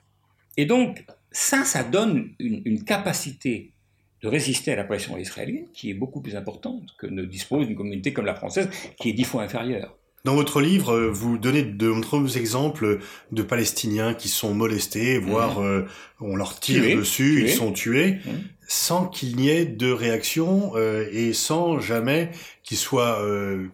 Et 0.55 0.65
donc, 0.65 1.03
ça, 1.29 1.65
ça 1.65 1.83
donne 1.83 2.35
une 2.39 2.85
capacité 2.85 3.73
de 4.21 4.27
résister 4.27 4.71
à 4.71 4.75
la 4.75 4.83
pression 4.83 5.17
israélienne, 5.17 5.67
qui 5.73 5.89
est 5.89 5.93
beaucoup 5.93 6.21
plus 6.21 6.35
importante 6.35 6.95
que 6.97 7.07
ne 7.07 7.23
dispose 7.23 7.67
d'une 7.67 7.75
communauté 7.75 8.13
comme 8.13 8.25
la 8.25 8.35
française, 8.35 8.69
qui 8.99 9.09
est 9.09 9.13
dix 9.13 9.23
fois 9.23 9.43
inférieure. 9.43 9.95
Dans 10.25 10.35
votre 10.35 10.59
livre, 10.59 10.91
euh, 10.91 11.09
vous 11.09 11.37
donnez 11.37 11.63
de 11.63 11.87
nombreux 11.87 12.37
exemples 12.37 12.99
de 13.31 13.41
Palestiniens 13.41 14.13
qui 14.13 14.27
sont 14.27 14.53
molestés, 14.53 15.17
voire 15.17 15.61
mmh. 15.61 15.87
on 16.19 16.35
leur 16.35 16.59
tire 16.59 16.97
dessus, 16.97 17.43
ils 17.43 17.49
sont 17.49 17.71
tués, 17.71 18.15
mmh. 18.15 18.29
sans 18.67 19.07
qu'il 19.07 19.37
n'y 19.37 19.49
ait 19.49 19.65
de 19.65 19.89
réaction 19.91 20.73
et 20.77 21.31
sans 21.31 21.79
jamais 21.79 22.31
qu'il 22.63 22.77
soit 22.77 23.19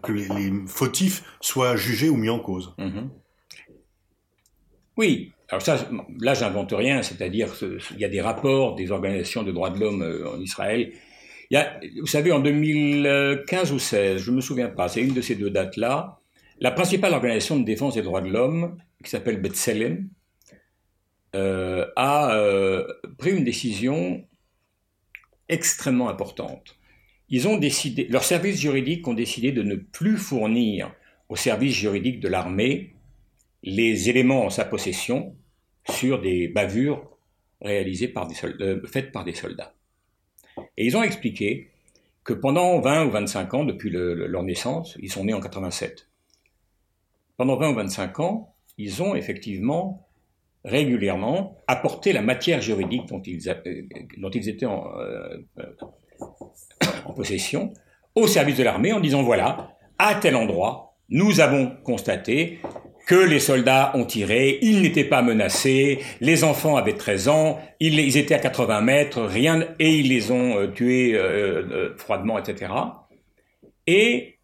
que 0.02 0.12
les, 0.12 0.52
fautifs 0.68 1.24
soient 1.40 1.74
jugés 1.74 2.08
ou 2.08 2.16
mis 2.16 2.30
en 2.30 2.38
cause. 2.38 2.74
Mmh. 2.78 3.08
Oui, 4.96 5.32
alors 5.48 5.62
ça, 5.62 5.88
là, 6.20 6.34
j'invente 6.34 6.72
rien, 6.72 7.02
c'est-à-dire 7.02 7.56
qu'il 7.56 7.98
y 7.98 8.04
a 8.04 8.08
des 8.08 8.20
rapports 8.20 8.74
des 8.74 8.90
organisations 8.90 9.44
de 9.44 9.52
droits 9.52 9.70
de 9.70 9.78
l'homme 9.78 10.02
euh, 10.02 10.28
en 10.28 10.40
Israël. 10.40 10.92
Il 11.50 11.54
y 11.54 11.56
a, 11.56 11.78
vous 12.00 12.06
savez, 12.06 12.32
en 12.32 12.40
2015 12.40 13.72
ou 13.72 13.78
16, 13.78 14.20
je 14.20 14.30
me 14.32 14.40
souviens 14.40 14.68
pas, 14.68 14.88
c'est 14.88 15.02
une 15.02 15.14
de 15.14 15.20
ces 15.20 15.36
deux 15.36 15.50
dates-là, 15.50 16.18
la 16.58 16.70
principale 16.72 17.12
organisation 17.12 17.58
de 17.58 17.64
défense 17.64 17.94
des 17.94 18.02
droits 18.02 18.22
de 18.22 18.28
l'homme, 18.28 18.76
qui 19.04 19.10
s'appelle 19.10 19.40
B'Tselem, 19.40 20.08
euh, 21.36 21.86
a 21.96 22.34
euh, 22.34 22.84
pris 23.18 23.30
une 23.30 23.44
décision 23.44 24.24
extrêmement 25.48 26.08
importante. 26.08 26.76
Ils 27.28 27.46
ont 27.46 27.56
décidé, 27.58 28.06
leurs 28.08 28.24
services 28.24 28.60
juridiques 28.60 29.06
ont 29.06 29.14
décidé 29.14 29.52
de 29.52 29.62
ne 29.62 29.76
plus 29.76 30.16
fournir 30.16 30.92
aux 31.28 31.36
services 31.36 31.74
juridiques 31.74 32.20
de 32.20 32.28
l'armée 32.28 32.95
les 33.66 34.08
éléments 34.08 34.44
en 34.44 34.50
sa 34.50 34.64
possession 34.64 35.36
sur 35.90 36.20
des 36.22 36.48
bavures 36.48 37.18
réalisées 37.60 38.08
par 38.08 38.26
des 38.26 38.34
euh, 38.44 38.80
faites 38.86 39.12
par 39.12 39.24
des 39.24 39.34
soldats. 39.34 39.74
Et 40.76 40.86
ils 40.86 40.96
ont 40.96 41.02
expliqué 41.02 41.72
que 42.24 42.32
pendant 42.32 42.80
20 42.80 43.06
ou 43.06 43.10
25 43.10 43.54
ans, 43.54 43.64
depuis 43.64 43.90
leur 43.90 44.42
naissance, 44.42 44.96
ils 45.00 45.10
sont 45.10 45.24
nés 45.24 45.34
en 45.34 45.40
87, 45.40 46.08
pendant 47.36 47.56
20 47.56 47.70
ou 47.70 47.74
25 47.74 48.20
ans, 48.20 48.54
ils 48.78 49.02
ont 49.02 49.14
effectivement 49.14 50.08
régulièrement 50.64 51.58
apporté 51.66 52.12
la 52.12 52.22
matière 52.22 52.60
juridique 52.60 53.06
dont 53.08 53.22
ils, 53.22 53.48
euh, 53.48 53.82
dont 54.18 54.30
ils 54.30 54.48
étaient 54.48 54.66
en, 54.66 54.98
euh, 54.98 55.38
en 57.04 57.12
possession 57.12 57.72
au 58.14 58.26
service 58.26 58.56
de 58.56 58.64
l'armée 58.64 58.92
en 58.92 59.00
disant 59.00 59.22
voilà, 59.22 59.76
à 59.98 60.14
tel 60.14 60.36
endroit, 60.36 60.96
nous 61.08 61.40
avons 61.40 61.76
constaté 61.84 62.60
que 63.06 63.14
les 63.14 63.38
soldats 63.38 63.92
ont 63.94 64.04
tiré, 64.04 64.58
ils 64.62 64.82
n'étaient 64.82 65.04
pas 65.04 65.22
menacés, 65.22 66.00
les 66.20 66.42
enfants 66.42 66.76
avaient 66.76 66.96
13 66.96 67.28
ans, 67.28 67.60
ils, 67.78 68.16
étaient 68.16 68.34
à 68.34 68.40
80 68.40 68.80
mètres, 68.80 69.22
rien, 69.22 69.64
et 69.78 69.96
ils 69.96 70.08
les 70.08 70.32
ont 70.32 70.58
euh, 70.58 70.66
tués 70.66 71.14
euh, 71.14 71.62
euh, 71.70 71.96
froidement, 71.96 72.36
etc. 72.36 72.72
Et 73.86 74.40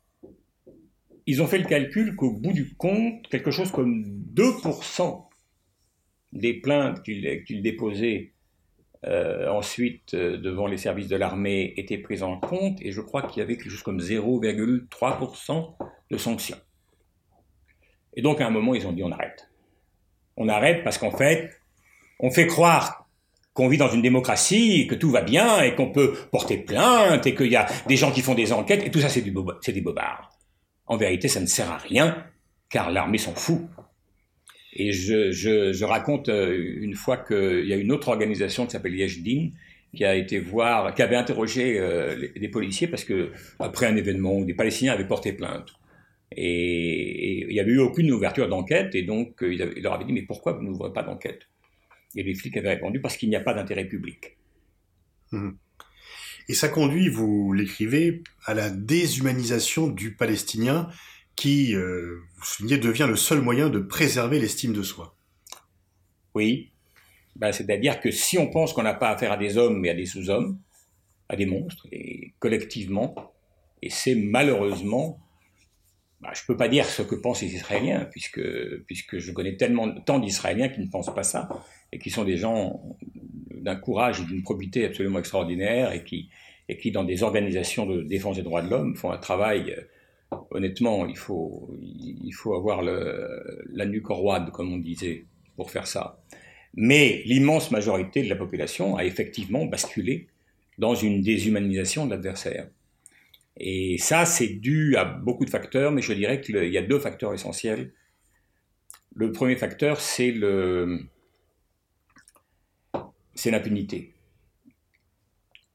ils 1.26 1.42
ont 1.42 1.49
fait 1.49 1.59
le 1.59 1.64
calcul 1.64 2.14
qu'au 2.14 2.31
bout 2.31 2.52
du 2.52 2.76
compte, 2.76 3.28
quelque 3.28 3.50
chose 3.50 3.73
comme 3.73 4.04
2% 4.33 5.26
des 6.33 6.54
plaintes 6.54 7.02
qu'ils 7.02 7.62
déposaient 7.62 8.33
ensuite 9.04 10.14
devant 10.14 10.69
les 10.69 10.76
services 10.76 11.09
de 11.09 11.16
l'armée 11.16 11.75
étaient 11.76 11.99
prises 11.99 12.23
en 12.23 12.38
compte, 12.38 12.81
et 12.81 12.92
je 12.92 13.00
crois 13.00 13.23
qu'il 13.23 13.40
y 13.40 13.42
avait 13.42 13.57
quelque 13.57 13.71
chose 13.71 13.83
comme 13.83 13.99
0,3% 13.99 15.75
de 16.11 16.16
sanctions. 16.16 16.57
Et 18.14 18.23
donc 18.23 18.40
à 18.40 18.47
un 18.47 18.50
moment, 18.50 18.75
ils 18.75 18.87
ont 18.87 18.92
dit 18.92 19.02
on 19.02 19.12
arrête. 19.12 19.49
On 20.37 20.49
arrête 20.49 20.83
parce 20.85 20.99
qu'en 20.99 21.11
fait, 21.11 21.50
on 22.21 22.31
fait 22.31 22.47
croire 22.47 23.07
qu'on 23.54 23.69
vit 23.69 23.76
dans 23.76 23.90
une 23.90 24.02
démocratie, 24.02 24.87
que 24.87 24.95
tout 24.95 25.11
va 25.11 25.21
bien 25.21 25.61
et 25.62 25.75
qu'on 25.75 25.90
peut 25.90 26.14
porter 26.31 26.57
plainte 26.57 27.26
et 27.26 27.35
qu'il 27.35 27.50
y 27.50 27.57
a 27.57 27.66
des 27.87 27.97
gens 27.97 28.11
qui 28.11 28.23
font 28.23 28.35
des 28.35 28.52
enquêtes 28.52 28.87
et 28.87 28.90
tout 28.90 29.00
ça 29.00 29.09
c'est 29.09 29.21
du 29.21 29.35
c'est 29.61 29.73
des 29.73 29.83
bobards. 29.83 30.31
En 30.87 30.97
vérité, 30.97 31.28
ça 31.28 31.40
ne 31.40 31.47
sert 31.47 31.71
à 31.71 31.78
rien 31.78 32.25
car 32.71 32.90
l'armée 32.90 33.19
s'en 33.19 33.35
fout. 33.35 33.61
Et 34.75 34.92
je, 34.92 35.31
je, 35.33 35.85
raconte 35.85 36.31
euh, 36.31 36.78
une 36.81 36.95
fois 36.95 37.19
qu'il 37.19 37.66
y 37.66 37.75
a 37.75 37.76
une 37.76 37.92
autre 37.92 38.09
organisation 38.09 38.64
qui 38.64 38.73
s'appelle 38.73 38.95
Yeshdin 38.95 39.50
qui 39.95 40.07
a 40.07 40.14
été 40.14 40.38
voir, 40.38 40.95
qui 40.95 41.02
avait 41.02 41.16
interrogé 41.16 41.78
euh, 41.78 42.16
les, 42.16 42.33
les, 42.35 42.49
policiers 42.49 42.87
parce 42.87 43.04
que 43.04 43.33
après 43.59 43.85
un 43.85 43.97
événement 43.97 44.40
des 44.40 44.54
Palestiniens 44.54 44.95
avaient 44.95 45.07
porté 45.07 45.35
plainte. 45.35 45.75
Et, 46.37 47.47
il 47.49 47.53
n'y 47.53 47.61
avait 47.61 47.73
eu 47.73 47.79
aucune 47.79 48.11
ouverture 48.12 48.49
d'enquête, 48.49 48.95
et 48.95 49.03
donc 49.03 49.43
euh, 49.43 49.53
il, 49.53 49.83
leur 49.83 49.95
avait 49.95 50.05
dit, 50.05 50.12
mais 50.12 50.23
pourquoi 50.23 50.53
vous 50.53 50.62
n'ouvrez 50.62 50.93
pas 50.93 51.03
d'enquête? 51.03 51.49
Et 52.15 52.23
les 52.23 52.35
flics 52.35 52.56
avaient 52.56 52.71
répondu, 52.71 53.00
parce 53.00 53.17
qu'il 53.17 53.28
n'y 53.28 53.37
a 53.37 53.41
pas 53.41 53.54
d'intérêt 53.54 53.87
public. 53.87 54.37
Hum. 55.33 55.56
Et 56.49 56.54
ça 56.54 56.69
conduit, 56.69 57.09
vous 57.09 57.52
l'écrivez, 57.52 58.23
à 58.45 58.54
la 58.54 58.71
déshumanisation 58.71 59.89
du 59.89 60.15
Palestinien 60.17 60.89
qui, 61.37 61.75
euh, 61.75 62.21
vous 62.37 62.45
soulignez, 62.45 62.78
devient 62.78 63.06
le 63.09 63.17
seul 63.17 63.41
moyen 63.41 63.71
de 63.71 63.78
préserver 63.78 64.39
l'estime 64.39 64.73
de 64.73 64.83
soi. 64.83 65.17
Oui, 66.35 66.73
ben, 67.37 67.52
c'est-à-dire 67.52 68.00
que 68.00 68.11
si 68.11 68.39
on 68.39 68.49
pense 68.50 68.73
qu'on 68.73 68.83
n'a 68.83 68.95
pas 68.95 69.11
affaire 69.11 69.33
à 69.33 69.37
des 69.37 69.56
hommes 69.56 69.78
mais 69.78 69.91
à 69.91 69.95
des 69.95 70.06
sous-hommes, 70.06 70.59
à 71.28 71.37
des 71.37 71.47
monstres, 71.47 71.87
et 71.93 72.35
collectivement, 72.39 73.33
et 73.80 73.91
c'est 73.91 74.15
malheureusement 74.15 75.19
bah, 76.23 76.30
je 76.35 76.43
ne 76.43 76.47
peux 76.47 76.56
pas 76.56 76.69
dire 76.69 76.87
ce 76.87 77.02
que 77.02 77.17
pensent 77.17 77.43
les 77.43 77.52
Israéliens, 77.54 78.08
puisque, 78.11 78.41
je 78.41 79.32
connais 79.32 79.56
tellement 79.56 79.93
tant 79.93 80.21
d'Israéliens 80.21 80.69
qui 80.69 80.80
ne 80.80 80.87
pensent 80.87 81.13
pas 81.13 81.25
ça, 81.25 81.49
et 81.93 81.99
qui 81.99 82.11
sont 82.11 82.23
des 82.23 82.37
gens 82.37 82.80
d'un 83.50 83.75
courage 83.75 84.21
et 84.21 84.25
d'une 84.25 84.43
probité 84.43 84.85
absolument 84.85 85.19
extraordinaire, 85.19 85.93
et 85.93 86.04
qui, 86.04 86.30
et 86.69 86.78
qui, 86.78 86.93
dans 86.93 87.02
des 87.02 87.25
organisations 87.25 87.87
de 87.87 88.02
défense 88.02 88.37
des 88.37 88.43
droits 88.43 88.63
de 88.63 88.71
l'homme, 88.71 88.95
font 88.95 89.11
un 89.11 89.19
travail, 89.19 89.75
euh, 90.32 90.37
honnêtement, 90.52 91.06
il 91.06 91.17
faut, 91.17 91.69
il 91.80 92.32
faut 92.32 92.54
avoir 92.54 92.82
la 92.82 93.87
nuque 93.87 94.06
roide, 94.06 94.50
comme 94.52 94.73
on 94.73 94.78
disait, 94.78 95.26
pour 95.56 95.73
faire 95.73 95.89
ça. 95.89 96.23
Mais 96.75 97.23
l'immense 97.26 97.73
majorité 97.73 98.23
de 98.23 98.28
la 98.28 98.37
population 98.37 98.97
a 98.97 99.04
effectivement 99.04 99.67
basculé 99.67 100.28
dans 100.78 100.95
une 100.95 101.21
déshumanisation 101.21 102.06
de 102.06 102.13
l'adversaire. 102.13 102.69
Et 103.58 103.99
ça, 103.99 104.25
c'est 104.25 104.49
dû 104.49 104.97
à 104.97 105.04
beaucoup 105.04 105.45
de 105.45 105.50
facteurs, 105.50 105.93
mais 105.93 106.02
je 106.02 106.12
dirais 106.12 106.41
qu'il 106.41 106.56
y 106.65 106.78
a 106.78 106.82
deux 106.82 106.99
facteurs 106.99 107.34
essentiels. 107.34 107.93
Le 109.15 109.30
premier 109.30 109.56
facteur, 109.56 110.00
c'est 110.00 110.30
le, 110.30 111.00
c'est 113.34 113.50
l'impunité. 113.50 114.15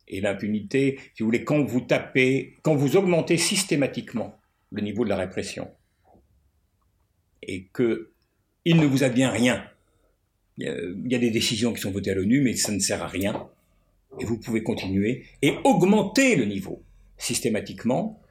Et 0.08 0.22
l'impunité, 0.22 1.00
si 1.14 1.22
vous 1.22 1.28
voulez, 1.28 1.44
quand 1.44 1.64
vous 1.64 1.82
tapez, 1.82 2.56
quand 2.64 2.76
vous 2.76 2.96
augmentez 2.96 3.38
systématiquement 3.38 4.40
le 4.72 4.82
niveau 4.82 5.04
de 5.04 5.10
la 5.10 5.18
répression, 5.18 5.70
et 7.44 7.66
que 7.74 8.12
il 8.66 8.78
ne 8.78 8.86
vous 8.86 9.04
advient 9.04 9.28
rien, 9.28 9.70
il 10.58 11.08
y 11.08 11.16
a 11.16 11.20
des 11.20 11.30
décisions 11.30 11.74
qui 11.74 11.82
sont 11.82 11.92
votées 11.92 12.12
à 12.12 12.16
l'ONU, 12.16 12.42
mais 12.42 12.56
ça 12.56 12.72
ne 12.72 12.80
sert 12.80 13.04
à 13.04 13.08
rien, 13.08 13.48
et 14.20 14.26
vous 14.26 14.40
pouvez 14.40 14.64
continuer 14.64 15.26
et 15.42 15.54
augmenter 15.64 16.36
le 16.36 16.46
niveau 16.46 16.84
systématiquement, 17.18 18.22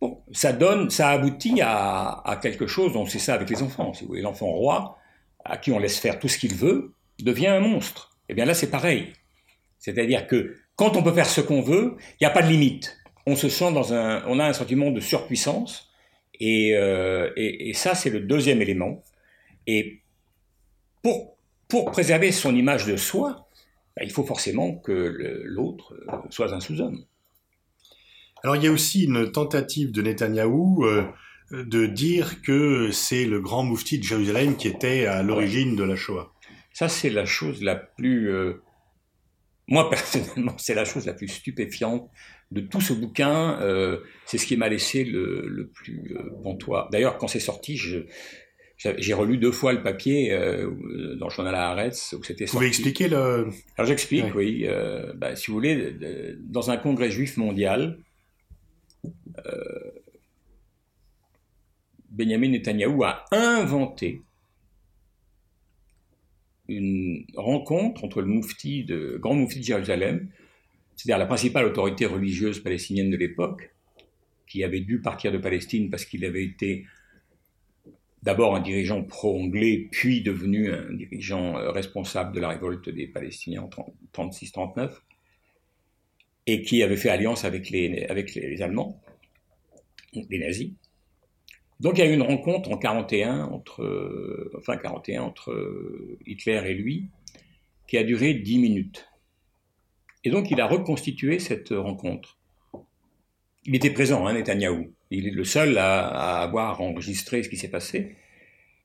bon, 0.00 0.22
ça 0.32 0.52
donne, 0.52 0.90
ça 0.90 1.10
aboutit 1.10 1.60
à, 1.62 2.38
quelque 2.42 2.66
chose, 2.66 2.96
on 2.96 3.06
sait 3.06 3.18
ça 3.18 3.34
avec 3.34 3.50
les 3.50 3.62
enfants, 3.62 3.92
si 3.92 4.06
l'enfant 4.10 4.46
roi, 4.46 4.98
à 5.44 5.56
qui 5.56 5.72
on 5.72 5.78
laisse 5.78 5.98
faire 5.98 6.18
tout 6.18 6.28
ce 6.28 6.38
qu'il 6.38 6.54
veut, 6.54 6.94
devient 7.22 7.48
un 7.48 7.60
monstre. 7.60 8.16
Et 8.28 8.32
eh 8.32 8.34
bien 8.34 8.44
là, 8.44 8.54
c'est 8.54 8.70
pareil. 8.70 9.12
C'est-à-dire 9.78 10.26
que 10.26 10.56
quand 10.76 10.96
on 10.96 11.02
peut 11.02 11.12
faire 11.12 11.26
ce 11.26 11.40
qu'on 11.40 11.62
veut, 11.62 11.96
il 12.12 12.22
n'y 12.22 12.26
a 12.26 12.30
pas 12.30 12.42
de 12.42 12.48
limite. 12.48 12.98
On 13.26 13.36
se 13.36 13.48
sent 13.48 13.72
dans 13.72 13.92
un, 13.92 14.24
on 14.26 14.38
a 14.38 14.46
un 14.46 14.52
sentiment 14.52 14.90
de 14.90 15.00
surpuissance, 15.00 15.90
et, 16.40 16.74
euh, 16.74 17.30
ça, 17.74 17.94
c'est 17.94 18.10
le 18.10 18.20
deuxième 18.20 18.62
élément. 18.62 19.02
Et 19.66 20.00
pour, 21.02 21.36
pour 21.68 21.90
préserver 21.90 22.32
son 22.32 22.56
image 22.56 22.86
de 22.86 22.96
soi, 22.96 23.48
ben, 23.96 24.04
il 24.04 24.10
faut 24.10 24.24
forcément 24.24 24.74
que 24.74 25.42
l'autre 25.44 25.94
soit 26.30 26.52
un 26.54 26.60
sous-homme. 26.60 27.04
Alors 28.42 28.56
il 28.56 28.64
y 28.64 28.66
a 28.66 28.72
aussi 28.72 29.04
une 29.04 29.30
tentative 29.30 29.92
de 29.92 30.02
Netanyahou 30.02 30.84
euh, 30.84 31.04
de 31.50 31.86
dire 31.86 32.40
que 32.42 32.90
c'est 32.90 33.26
le 33.26 33.40
grand 33.40 33.64
moufti 33.64 33.98
de 33.98 34.04
Jérusalem 34.04 34.56
qui 34.56 34.68
était 34.68 35.06
à 35.06 35.22
l'origine 35.22 35.76
de 35.76 35.84
la 35.84 35.96
Shoah. 35.96 36.32
Ça 36.72 36.88
c'est 36.88 37.10
la 37.10 37.26
chose 37.26 37.62
la 37.62 37.76
plus... 37.76 38.32
Euh, 38.32 38.62
moi 39.68 39.90
personnellement 39.90 40.54
c'est 40.58 40.74
la 40.74 40.84
chose 40.84 41.06
la 41.06 41.12
plus 41.12 41.28
stupéfiante 41.28 42.10
de 42.50 42.60
tout 42.60 42.80
ce 42.80 42.94
bouquin. 42.94 43.60
Euh, 43.60 43.98
c'est 44.24 44.38
ce 44.38 44.46
qui 44.46 44.56
m'a 44.56 44.68
laissé 44.68 45.04
le, 45.04 45.46
le 45.46 45.68
plus 45.68 46.16
pantois. 46.42 46.88
D'ailleurs 46.92 47.18
quand 47.18 47.28
c'est 47.28 47.40
sorti, 47.40 47.76
je, 47.76 47.98
j'ai 48.78 49.12
relu 49.12 49.36
deux 49.36 49.52
fois 49.52 49.74
le 49.74 49.82
papier 49.82 50.30
dans 51.18 51.26
le 51.26 51.30
journal 51.30 51.54
Haaretz 51.54 52.14
où 52.18 52.22
c'était 52.22 52.46
Vous 52.46 52.52
pouvez 52.52 52.68
expliquer 52.68 53.08
le... 53.08 53.48
Alors 53.76 53.86
j'explique, 53.86 54.34
oui. 54.34 54.66
bah, 55.16 55.36
si 55.36 55.48
vous 55.48 55.52
voulez, 55.52 55.94
dans 56.40 56.70
un 56.70 56.78
congrès 56.78 57.10
juif 57.10 57.36
mondial, 57.36 57.98
euh, 57.98 58.09
Benjamin 62.10 62.48
Netanyahu 62.48 63.02
a 63.04 63.24
inventé 63.32 64.22
une 66.68 67.24
rencontre 67.36 68.04
entre 68.04 68.20
le 68.20 68.28
moufti 68.28 68.84
de, 68.84 69.18
grand 69.20 69.34
moufti 69.34 69.60
de 69.60 69.64
Jérusalem, 69.64 70.28
c'est-à-dire 70.96 71.18
la 71.18 71.26
principale 71.26 71.66
autorité 71.66 72.06
religieuse 72.06 72.60
palestinienne 72.60 73.10
de 73.10 73.16
l'époque, 73.16 73.74
qui 74.46 74.64
avait 74.64 74.80
dû 74.80 75.00
partir 75.00 75.32
de 75.32 75.38
Palestine 75.38 75.90
parce 75.90 76.04
qu'il 76.04 76.24
avait 76.24 76.44
été 76.44 76.86
d'abord 78.22 78.54
un 78.54 78.60
dirigeant 78.60 79.02
pro-anglais, 79.02 79.88
puis 79.90 80.22
devenu 80.22 80.72
un 80.72 80.92
dirigeant 80.92 81.56
euh, 81.56 81.70
responsable 81.70 82.34
de 82.34 82.40
la 82.40 82.48
révolte 82.48 82.88
des 82.88 83.06
Palestiniens 83.06 83.62
en 83.62 83.70
36-39, 84.28 84.90
et 86.50 86.62
qui 86.62 86.82
avait 86.82 86.96
fait 86.96 87.10
alliance 87.10 87.44
avec 87.44 87.70
les, 87.70 88.04
avec 88.06 88.34
les 88.34 88.60
Allemands, 88.60 89.00
les 90.14 90.38
nazis. 90.38 90.72
Donc 91.78 91.96
il 91.96 92.00
y 92.00 92.02
a 92.02 92.10
eu 92.10 92.14
une 92.14 92.22
rencontre 92.22 92.70
en 92.70 92.76
41 92.76 93.44
entre, 93.44 94.50
enfin 94.58 94.76
41 94.76 95.22
entre 95.22 95.54
Hitler 96.26 96.60
et 96.66 96.74
lui, 96.74 97.06
qui 97.86 97.98
a 97.98 98.02
duré 98.02 98.34
10 98.34 98.58
minutes. 98.58 99.08
Et 100.24 100.30
donc 100.30 100.50
il 100.50 100.60
a 100.60 100.66
reconstitué 100.66 101.38
cette 101.38 101.70
rencontre. 101.70 102.36
Il 103.64 103.76
était 103.76 103.90
présent, 103.90 104.26
hein, 104.26 104.34
Netanyahou. 104.34 104.92
Il 105.12 105.28
est 105.28 105.32
le 105.32 105.44
seul 105.44 105.78
à, 105.78 106.40
avoir 106.42 106.80
enregistré 106.80 107.44
ce 107.44 107.48
qui 107.48 107.56
s'est 107.56 107.70
passé. 107.70 108.16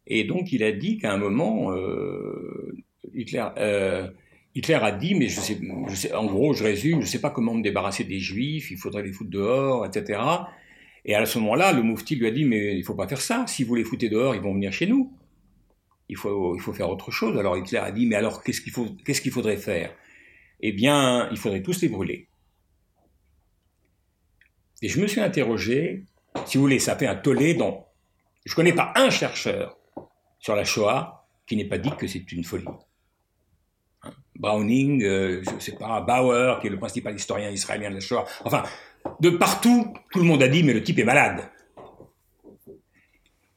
Et 0.05 0.23
donc 0.23 0.51
il 0.51 0.63
a 0.63 0.71
dit 0.71 0.99
qu'à 0.99 1.11
un 1.11 1.17
moment, 1.17 1.71
euh, 1.71 2.75
Hitler, 3.15 3.45
euh, 3.57 4.07
Hitler 4.55 4.75
a 4.75 4.91
dit, 4.93 5.15
mais 5.15 5.27
je 5.27 5.39
sais, 5.41 5.59
je 5.89 5.95
sais, 5.95 6.13
en 6.13 6.25
gros, 6.25 6.53
je 6.53 6.63
résume, 6.63 7.01
je 7.01 7.05
ne 7.05 7.09
sais 7.09 7.19
pas 7.19 7.29
comment 7.29 7.53
me 7.53 7.61
débarrasser 7.61 8.05
des 8.05 8.19
juifs, 8.19 8.71
il 8.71 8.77
faudrait 8.77 9.03
les 9.03 9.11
foutre 9.11 9.29
dehors, 9.29 9.85
etc. 9.85 10.21
Et 11.03 11.13
à 11.13 11.25
ce 11.25 11.37
moment-là, 11.39 11.73
le 11.73 11.83
moufti 11.83 12.15
lui 12.15 12.25
a 12.25 12.31
dit, 12.31 12.45
mais 12.45 12.75
il 12.75 12.83
faut 12.83 12.95
pas 12.95 13.07
faire 13.07 13.21
ça. 13.21 13.45
Si 13.47 13.65
vous 13.65 13.75
les 13.75 13.83
foutez 13.83 14.07
dehors, 14.07 14.33
ils 14.33 14.41
vont 14.41 14.53
venir 14.53 14.71
chez 14.71 14.87
nous. 14.87 15.13
Il 16.07 16.15
faut, 16.15 16.55
il 16.55 16.61
faut 16.61 16.71
faire 16.71 16.89
autre 16.89 17.11
chose. 17.11 17.37
Alors 17.37 17.57
Hitler 17.57 17.79
a 17.79 17.91
dit, 17.91 18.05
mais 18.07 18.15
alors 18.15 18.43
qu'est-ce 18.43 18.61
qu'il 18.61 18.71
faut, 18.71 18.87
qu'est-ce 19.05 19.21
qu'il 19.21 19.31
faudrait 19.31 19.57
faire? 19.57 19.93
Eh 20.61 20.71
bien, 20.71 21.29
il 21.31 21.37
faudrait 21.37 21.61
tous 21.61 21.81
les 21.81 21.89
brûler. 21.89 22.29
Et 24.81 24.87
je 24.87 25.01
me 25.01 25.07
suis 25.07 25.19
interrogé, 25.21 26.05
si 26.45 26.57
vous 26.57 26.63
voulez, 26.63 26.79
ça 26.79 26.95
fait 26.95 27.07
un 27.07 27.15
tollé 27.15 27.55
dont 27.55 27.83
je 28.45 28.55
connais 28.55 28.73
pas 28.73 28.93
un 28.95 29.09
chercheur 29.09 29.77
sur 30.39 30.55
la 30.55 30.63
Shoah 30.63 31.27
qui 31.45 31.55
n'ait 31.57 31.65
pas 31.65 31.77
dit 31.77 31.91
que 31.97 32.07
c'est 32.07 32.31
une 32.31 32.43
folie. 32.43 32.65
Browning, 34.35 35.03
euh, 35.03 35.41
je 35.43 35.63
sais 35.63 35.75
pas, 35.75 36.01
Bauer, 36.01 36.59
qui 36.59 36.67
est 36.67 36.69
le 36.69 36.77
principal 36.77 37.15
historien 37.15 37.49
israélien 37.49 37.89
de 37.89 37.95
la 37.95 38.01
Shoah. 38.01 38.25
Enfin, 38.43 38.63
de 39.19 39.29
partout, 39.29 39.93
tout 40.11 40.19
le 40.19 40.25
monde 40.25 40.43
a 40.43 40.47
dit, 40.47 40.63
mais 40.63 40.73
le 40.73 40.83
type 40.83 40.99
est 40.99 41.05
malade. 41.05 41.49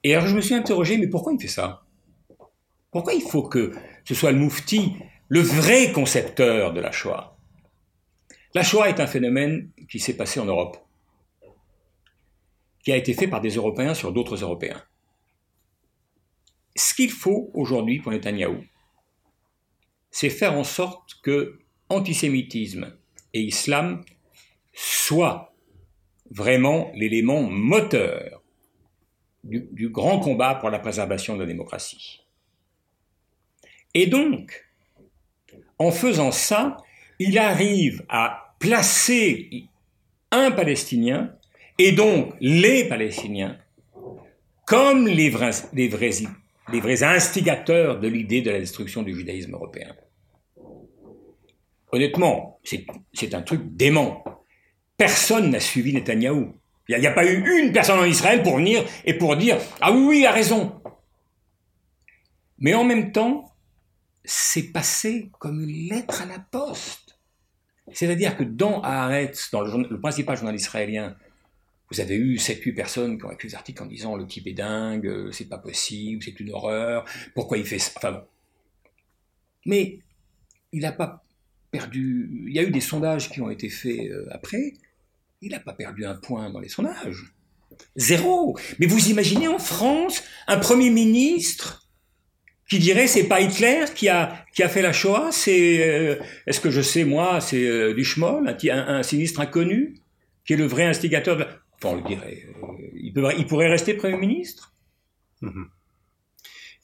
Et 0.05 0.15
alors 0.15 0.29
je 0.29 0.37
me 0.37 0.41
suis 0.41 0.55
interrogé, 0.55 0.97
mais 0.99 1.09
pourquoi 1.09 1.33
il 1.33 1.41
fait 1.41 1.49
ça? 1.49 1.85
Pourquoi 2.91 3.15
il 3.15 3.23
faut 3.23 3.43
que 3.43 3.73
ce 4.05 4.15
soit 4.15 4.33
le 4.33 4.39
Moufti, 4.39 4.95
le 5.29 5.41
vrai 5.41 5.93
concepteur 5.93 6.73
de 6.73 6.81
la 6.81 6.93
Shoah? 6.93 7.37
La 8.55 8.63
Shoah 8.63 8.89
est 8.89 9.01
un 9.01 9.07
phénomène 9.07 9.71
qui 9.91 9.99
s'est 9.99 10.17
passé 10.17 10.41
en 10.41 10.45
Europe, 10.45 10.79
qui 12.83 12.93
a 12.93 12.97
été 12.97 13.13
fait 13.13 13.29
par 13.29 13.41
des 13.41 13.51
Européens 13.51 13.95
sur 13.95 14.13
d'autres 14.13 14.37
Européens. 14.37 14.83
Ce 16.77 16.95
qu'il 16.95 17.11
faut 17.11 17.51
aujourd'hui 17.53 17.99
pour 17.99 18.13
Netanyahou, 18.13 18.63
c'est 20.11 20.31
faire 20.31 20.55
en 20.55 20.65
sorte 20.65 21.17
que 21.23 21.59
antisémitisme 21.89 22.95
et 23.33 23.41
islam 23.41 24.05
soit 24.73 25.55
vraiment 26.31 26.91
l'élément 26.95 27.43
moteur 27.43 28.43
du, 29.45 29.89
grand 29.89 30.21
combat 30.21 30.55
pour 30.55 30.71
la 30.71 30.79
préservation 30.79 31.35
de 31.35 31.41
la 31.41 31.47
démocratie. 31.47 32.21
Et 33.95 34.07
donc, 34.07 34.67
en 35.79 35.91
faisant 35.91 36.33
ça, 36.33 36.77
il 37.19 37.39
arrive 37.39 38.05
à 38.09 38.55
placer 38.59 39.69
un 40.31 40.51
Palestinien, 40.51 41.35
et 41.79 41.93
donc 41.93 42.35
les 42.41 42.87
Palestiniens, 42.87 43.59
comme 44.67 45.07
les 45.07 45.31
vrais, 45.31 45.53
les 45.73 45.89
vrais, 45.89 46.11
les 46.73 46.81
vrais 46.81 47.03
instigateurs 47.03 48.01
de 48.01 48.09
l'idée 48.09 48.43
de 48.43 48.51
la 48.51 48.59
destruction 48.59 49.03
du 49.03 49.15
judaïsme 49.15 49.55
européen. 49.55 49.95
Honnêtement, 51.91 52.61
c'est 53.13 53.35
un 53.35 53.43
truc 53.43 53.63
dément 53.77 54.23
personne 54.99 55.51
n'a 55.51 55.61
suivi 55.61 55.95
Netanyahou. 55.95 56.53
Il 56.89 56.99
n'y 56.99 57.07
a, 57.07 57.13
pas 57.13 57.25
eu 57.25 57.63
une 57.63 57.73
personne 57.73 57.99
en 57.99 58.05
Israël 58.05 58.43
pour 58.43 58.57
venir 58.57 58.85
et 59.05 59.15
pour 59.15 59.37
dire 59.37 59.59
Ah 59.81 59.93
oui, 59.93 60.05
oui, 60.07 60.19
il 60.21 60.27
a 60.27 60.33
raison. 60.33 60.83
Mais 62.59 62.75
en 62.75 62.85
même 62.85 63.13
temps, 63.13 63.55
c'est 64.25 64.73
passé 64.73 65.31
comme 65.39 65.63
une 65.63 65.89
lettre 65.89 66.23
à 66.23 66.27
la 66.27 66.39
poste. 66.39 67.19
C'est-à-dire 67.93 68.37
que 68.37 68.43
dans 68.43 68.83
Haaretz, 68.83 69.51
dans 69.53 69.63
le, 69.63 70.01
principal 70.01 70.37
journal 70.37 70.55
israélien, 70.55 71.17
vous 71.91 72.01
avez 72.01 72.17
eu 72.17 72.37
7-8 72.37 72.75
personnes 72.75 73.19
qui 73.19 73.25
ont 73.25 73.33
écrit 73.33 73.49
des 73.49 73.55
articles 73.55 73.83
en 73.83 73.87
disant 73.87 74.17
le 74.17 74.27
type 74.27 74.47
est 74.47 74.53
dingue, 74.53 75.07
euh, 75.07 75.33
c'est 75.33 75.49
pas 75.49 75.59
possible, 75.59 76.23
c'est 76.23 76.39
une 76.41 76.53
horreur, 76.53 77.05
pourquoi 77.35 77.59
il 77.59 77.65
fait 77.65 77.79
ça? 77.79 77.93
Enfin 77.97 78.25
Mais 79.65 79.99
il 80.73 80.83
n'a 80.83 80.93
pas 80.93 81.25
perdu. 81.71 82.47
Il 82.47 82.55
y 82.55 82.59
a 82.59 82.63
eu 82.63 82.71
des 82.71 82.81
sondages 82.81 83.31
qui 83.31 83.41
ont 83.41 83.51
été 83.51 83.69
faits 83.69 84.11
euh, 84.11 84.27
après 84.31 84.75
il 85.41 85.53
n'a 85.53 85.61
pas 85.61 85.73
perdu 85.73 86.05
un 86.05 86.15
point 86.15 86.51
dans 86.51 86.61
les 86.61 86.69
sondages. 86.69 87.33
Zéro. 87.97 88.59
Mais 88.79 88.87
vous 88.87 89.09
imaginez 89.09 89.49
en 89.49 89.59
France 89.59 90.23
un 90.47 90.59
Premier 90.59 90.91
ministre 90.91 91.87
qui 92.69 92.79
dirait 92.79 93.07
c'est 93.07 93.25
pas 93.25 93.41
Hitler 93.41 93.85
qui 93.95 94.09
a 94.09 94.45
fait 94.55 94.83
la 94.83 94.93
Shoah, 94.93 95.31
c'est 95.33 95.89
euh, 95.89 96.17
est-ce 96.47 96.61
que 96.61 96.71
je 96.71 96.81
sais 96.81 97.05
moi, 97.05 97.41
c'est 97.41 97.65
euh, 97.67 97.95
un, 98.71 99.03
sinistre 99.03 99.41
inconnu 99.41 99.95
qui 100.45 100.55
est 100.55 100.57
le 100.57 100.67
vrai 100.67 100.85
instigateur. 100.85 101.37
De... 101.37 101.47
Enfin, 101.79 101.95
on 101.95 101.97
le 101.97 102.03
dirait. 102.03 102.45
Euh, 102.63 102.89
il, 102.95 103.13
il 103.39 103.47
pourrait 103.47 103.69
rester 103.69 103.95
Premier 103.95 104.17
ministre? 104.17 104.75
Mm-hmm. 105.43 105.67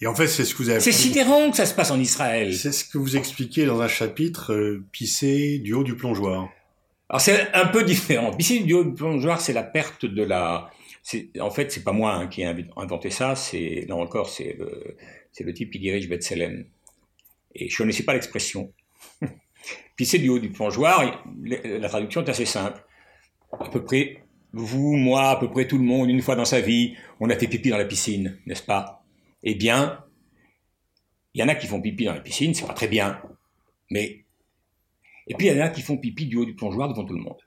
Et 0.00 0.06
en 0.06 0.14
fait, 0.14 0.26
c'est 0.26 0.44
ce 0.44 0.54
que 0.54 0.62
vous 0.62 0.70
avez. 0.70 0.80
C'est 0.80 0.92
sidérant 0.92 1.50
que 1.50 1.56
ça 1.56 1.66
se 1.66 1.74
passe 1.74 1.90
en 1.90 2.00
Israël. 2.00 2.54
C'est 2.54 2.72
ce 2.72 2.84
que 2.84 2.98
vous 2.98 3.16
expliquez 3.16 3.64
dans 3.64 3.80
un 3.80 3.88
chapitre 3.88 4.80
pisser 4.92 5.58
du 5.58 5.72
haut 5.72 5.84
du 5.84 5.96
plongeoir. 5.96 6.48
Alors 7.08 7.20
c'est 7.20 7.52
un 7.54 7.66
peu 7.66 7.84
différent. 7.84 8.32
Piscine 8.32 8.66
du 8.66 8.74
haut 8.74 8.84
plongeoir, 8.92 9.40
c'est 9.40 9.52
la 9.52 9.62
perte 9.62 10.04
de 10.06 10.22
la. 10.22 10.70
En 11.40 11.50
fait, 11.50 11.70
c'est 11.70 11.84
pas 11.84 11.92
moi 11.92 12.14
hein, 12.14 12.26
qui 12.26 12.42
ai 12.42 12.54
inventé 12.76 13.10
ça. 13.10 13.36
C'est 13.36 13.84
là 13.88 13.94
encore, 13.94 14.28
c'est 14.28 14.56
le, 14.58 14.96
c'est 15.32 15.44
le 15.44 15.52
type 15.52 15.70
qui 15.70 15.78
dirige 15.78 16.08
Bethselem. 16.08 16.64
Et 17.54 17.68
je 17.68 17.76
connaissais 17.76 18.02
pas 18.02 18.14
l'expression. 18.14 18.72
Pisser 19.96 20.18
du 20.18 20.28
haut 20.28 20.38
du 20.38 20.50
plongeoir, 20.50 21.24
la 21.44 21.88
traduction 21.88 22.24
est 22.24 22.28
assez 22.28 22.46
simple. 22.46 22.82
À 23.52 23.68
peu 23.68 23.84
près, 23.84 24.23
vous, 24.62 24.96
moi, 24.96 25.30
à 25.30 25.36
peu 25.36 25.50
près 25.50 25.66
tout 25.66 25.78
le 25.78 25.84
monde, 25.84 26.08
une 26.08 26.22
fois 26.22 26.36
dans 26.36 26.44
sa 26.44 26.60
vie, 26.60 26.96
on 27.20 27.30
a 27.30 27.36
fait 27.36 27.48
pipi 27.48 27.70
dans 27.70 27.78
la 27.78 27.84
piscine, 27.84 28.38
n'est-ce 28.46 28.62
pas? 28.62 29.04
Eh 29.42 29.54
bien, 29.54 30.04
il 31.34 31.40
y 31.40 31.44
en 31.44 31.48
a 31.48 31.54
qui 31.54 31.66
font 31.66 31.80
pipi 31.80 32.04
dans 32.04 32.14
la 32.14 32.20
piscine, 32.20 32.54
c'est 32.54 32.66
pas 32.66 32.74
très 32.74 32.88
bien. 32.88 33.20
Mais 33.90 34.24
et 35.26 35.34
puis 35.34 35.46
il 35.46 35.56
y 35.56 35.60
en 35.60 35.64
a 35.64 35.70
qui 35.70 35.82
font 35.82 35.96
pipi 35.96 36.26
du 36.26 36.36
haut 36.36 36.44
du 36.44 36.54
plongeoir 36.54 36.88
devant 36.88 37.04
tout 37.04 37.14
le 37.14 37.22
monde. 37.22 37.40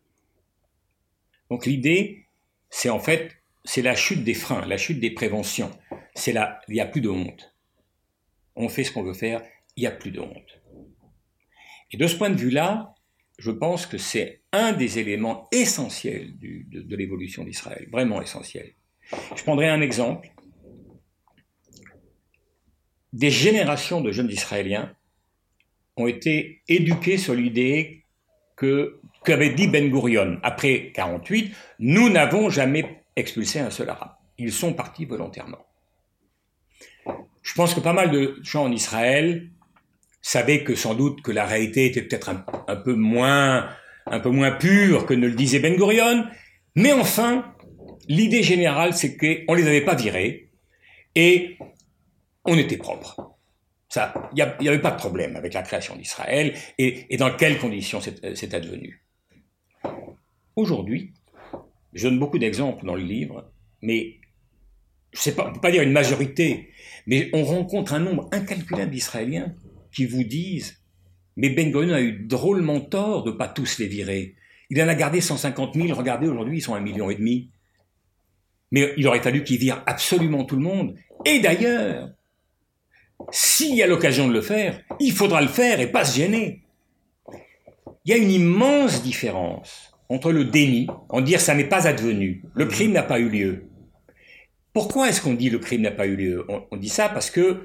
Donc 1.49 1.65
l'idée, 1.65 2.25
c'est 2.69 2.89
en 2.89 2.99
fait, 2.99 3.37
c'est 3.63 3.81
la 3.81 3.95
chute 3.95 4.23
des 4.23 4.33
freins, 4.33 4.65
la 4.65 4.77
chute 4.77 4.99
des 4.99 5.11
préventions. 5.11 5.71
C'est 6.15 6.33
là, 6.33 6.59
il 6.67 6.73
n'y 6.73 6.81
a 6.81 6.85
plus 6.85 7.01
de 7.01 7.09
honte. 7.09 7.53
On 8.55 8.69
fait 8.69 8.83
ce 8.83 8.91
qu'on 8.91 9.03
veut 9.03 9.13
faire, 9.13 9.41
il 9.75 9.81
n'y 9.81 9.87
a 9.87 9.91
plus 9.91 10.11
de 10.11 10.19
honte. 10.19 10.61
Et 11.91 11.97
de 11.97 12.07
ce 12.07 12.15
point 12.15 12.29
de 12.29 12.35
vue-là, 12.35 12.95
je 13.37 13.51
pense 13.51 13.85
que 13.85 13.97
c'est 13.97 14.41
un 14.57 14.73
des 14.73 14.99
éléments 14.99 15.47
essentiels 15.51 16.33
de, 16.39 16.95
l'évolution 16.95 17.43
d'Israël, 17.43 17.87
vraiment 17.91 18.21
essentiel. 18.21 18.73
Je 19.35 19.43
prendrai 19.43 19.67
un 19.67 19.81
exemple. 19.81 20.29
Des 23.13 23.29
générations 23.29 24.01
de 24.01 24.11
jeunes 24.11 24.29
Israéliens 24.29 24.93
ont 25.95 26.07
été 26.07 26.61
éduqués 26.67 27.17
sur 27.17 27.33
l'idée 27.33 28.03
que 28.55 28.99
qu'avait 29.23 29.49
dit 29.49 29.67
Ben 29.67 29.89
Gurion 29.89 30.39
après 30.43 30.91
48, 30.93 31.53
nous 31.79 32.09
n'avons 32.09 32.49
jamais 32.49 33.03
expulsé 33.15 33.59
un 33.59 33.69
seul 33.69 33.89
arabe. 33.89 34.15
Ils 34.37 34.53
sont 34.53 34.73
partis 34.73 35.05
volontairement. 35.05 35.65
Je 37.41 37.53
pense 37.53 37.73
que 37.73 37.79
pas 37.79 37.93
mal 37.93 38.11
de 38.11 38.37
gens 38.41 38.65
en 38.65 38.71
Israël 38.71 39.49
savaient 40.21 40.63
que 40.63 40.75
sans 40.75 40.95
doute 40.95 41.21
que 41.21 41.31
la 41.31 41.45
réalité 41.45 41.85
était 41.85 42.01
peut-être 42.01 42.29
un, 42.67 42.75
peu 42.75 42.93
moins 42.93 43.69
un 44.11 44.19
peu 44.19 44.29
moins 44.29 44.51
pure 44.51 45.05
que 45.05 45.13
ne 45.13 45.27
le 45.27 45.33
disait 45.33 45.59
Ben 45.59 45.75
Gurion, 45.75 46.25
mais 46.75 46.93
enfin, 46.93 47.53
l'idée 48.07 48.43
générale 48.43 48.93
c'est 48.93 49.17
qu'on 49.17 49.53
les 49.53 49.67
avait 49.67 49.85
pas 49.85 49.95
virés 49.95 50.49
et 51.15 51.57
on 52.45 52.57
était 52.57 52.77
propre 52.77 53.37
il 54.35 54.53
n'y 54.61 54.67
avait 54.67 54.81
pas 54.81 54.91
de 54.91 54.97
problème 54.97 55.35
avec 55.35 55.53
la 55.53 55.61
création 55.61 55.95
d'Israël 55.95 56.53
et, 56.77 57.17
dans 57.17 57.35
quelles 57.35 57.57
conditions 57.57 58.01
c'est 58.01 58.53
advenu. 58.53 59.03
Aujourd'hui, 60.55 61.13
je 61.93 62.07
donne 62.07 62.19
beaucoup 62.19 62.39
d'exemples 62.39 62.85
dans 62.85 62.95
le 62.95 63.03
livre, 63.03 63.49
mais 63.81 64.17
je 65.13 65.19
sais 65.19 65.35
pas, 65.35 65.45
on 65.45 65.49
ne 65.49 65.53
peut 65.53 65.61
pas 65.61 65.71
dire 65.71 65.83
une 65.83 65.91
majorité, 65.91 66.69
mais 67.05 67.29
on 67.33 67.43
rencontre 67.43 67.93
un 67.93 67.99
nombre 67.99 68.27
incalculable 68.31 68.91
d'Israéliens 68.91 69.55
qui 69.93 70.05
vous 70.05 70.23
disent 70.23 70.81
Mais 71.37 71.49
Ben 71.49 71.71
Gurion 71.71 71.93
a 71.93 72.01
eu 72.01 72.11
drôlement 72.11 72.81
tort 72.81 73.23
de 73.23 73.31
pas 73.31 73.47
tous 73.47 73.79
les 73.79 73.87
virer. 73.87 74.35
Il 74.69 74.81
en 74.81 74.87
a 74.87 74.95
gardé 74.95 75.21
150 75.21 75.75
000, 75.75 75.97
regardez, 75.97 76.27
aujourd'hui 76.27 76.57
ils 76.57 76.61
sont 76.61 76.75
un 76.75 76.81
million 76.81 77.09
et 77.09 77.15
demi. 77.15 77.51
Mais 78.71 78.93
il 78.97 79.07
aurait 79.07 79.21
fallu 79.21 79.43
qu'il 79.43 79.59
vire 79.59 79.81
absolument 79.85 80.43
tout 80.43 80.57
le 80.57 80.61
monde 80.61 80.95
Et 81.23 81.39
d'ailleurs, 81.39 82.09
s'il 83.31 83.75
y 83.75 83.83
a 83.83 83.87
l'occasion 83.87 84.27
de 84.27 84.33
le 84.33 84.41
faire, 84.41 84.81
il 84.99 85.13
faudra 85.13 85.41
le 85.41 85.47
faire 85.47 85.79
et 85.79 85.87
pas 85.87 86.03
se 86.03 86.17
gêner. 86.17 86.63
Il 88.03 88.11
y 88.11 88.13
a 88.13 88.17
une 88.17 88.31
immense 88.31 89.01
différence 89.03 89.93
entre 90.09 90.31
le 90.31 90.45
déni, 90.45 90.87
en 91.09 91.21
dire 91.21 91.41
ça 91.41 91.53
n'est 91.53 91.67
pas 91.67 91.87
advenu, 91.87 92.43
le 92.53 92.65
mhm. 92.65 92.71
crime 92.71 92.91
n'a 92.93 93.03
pas 93.03 93.19
eu 93.19 93.29
lieu. 93.29 93.69
Pourquoi 94.73 95.09
est-ce 95.09 95.21
qu'on 95.21 95.33
dit 95.33 95.49
le 95.49 95.59
crime 95.59 95.81
n'a 95.81 95.91
pas 95.91 96.05
eu 96.05 96.15
lieu? 96.15 96.45
On, 96.71 96.77
dit 96.77 96.89
ça 96.89 97.09
parce 97.09 97.31
que 97.31 97.63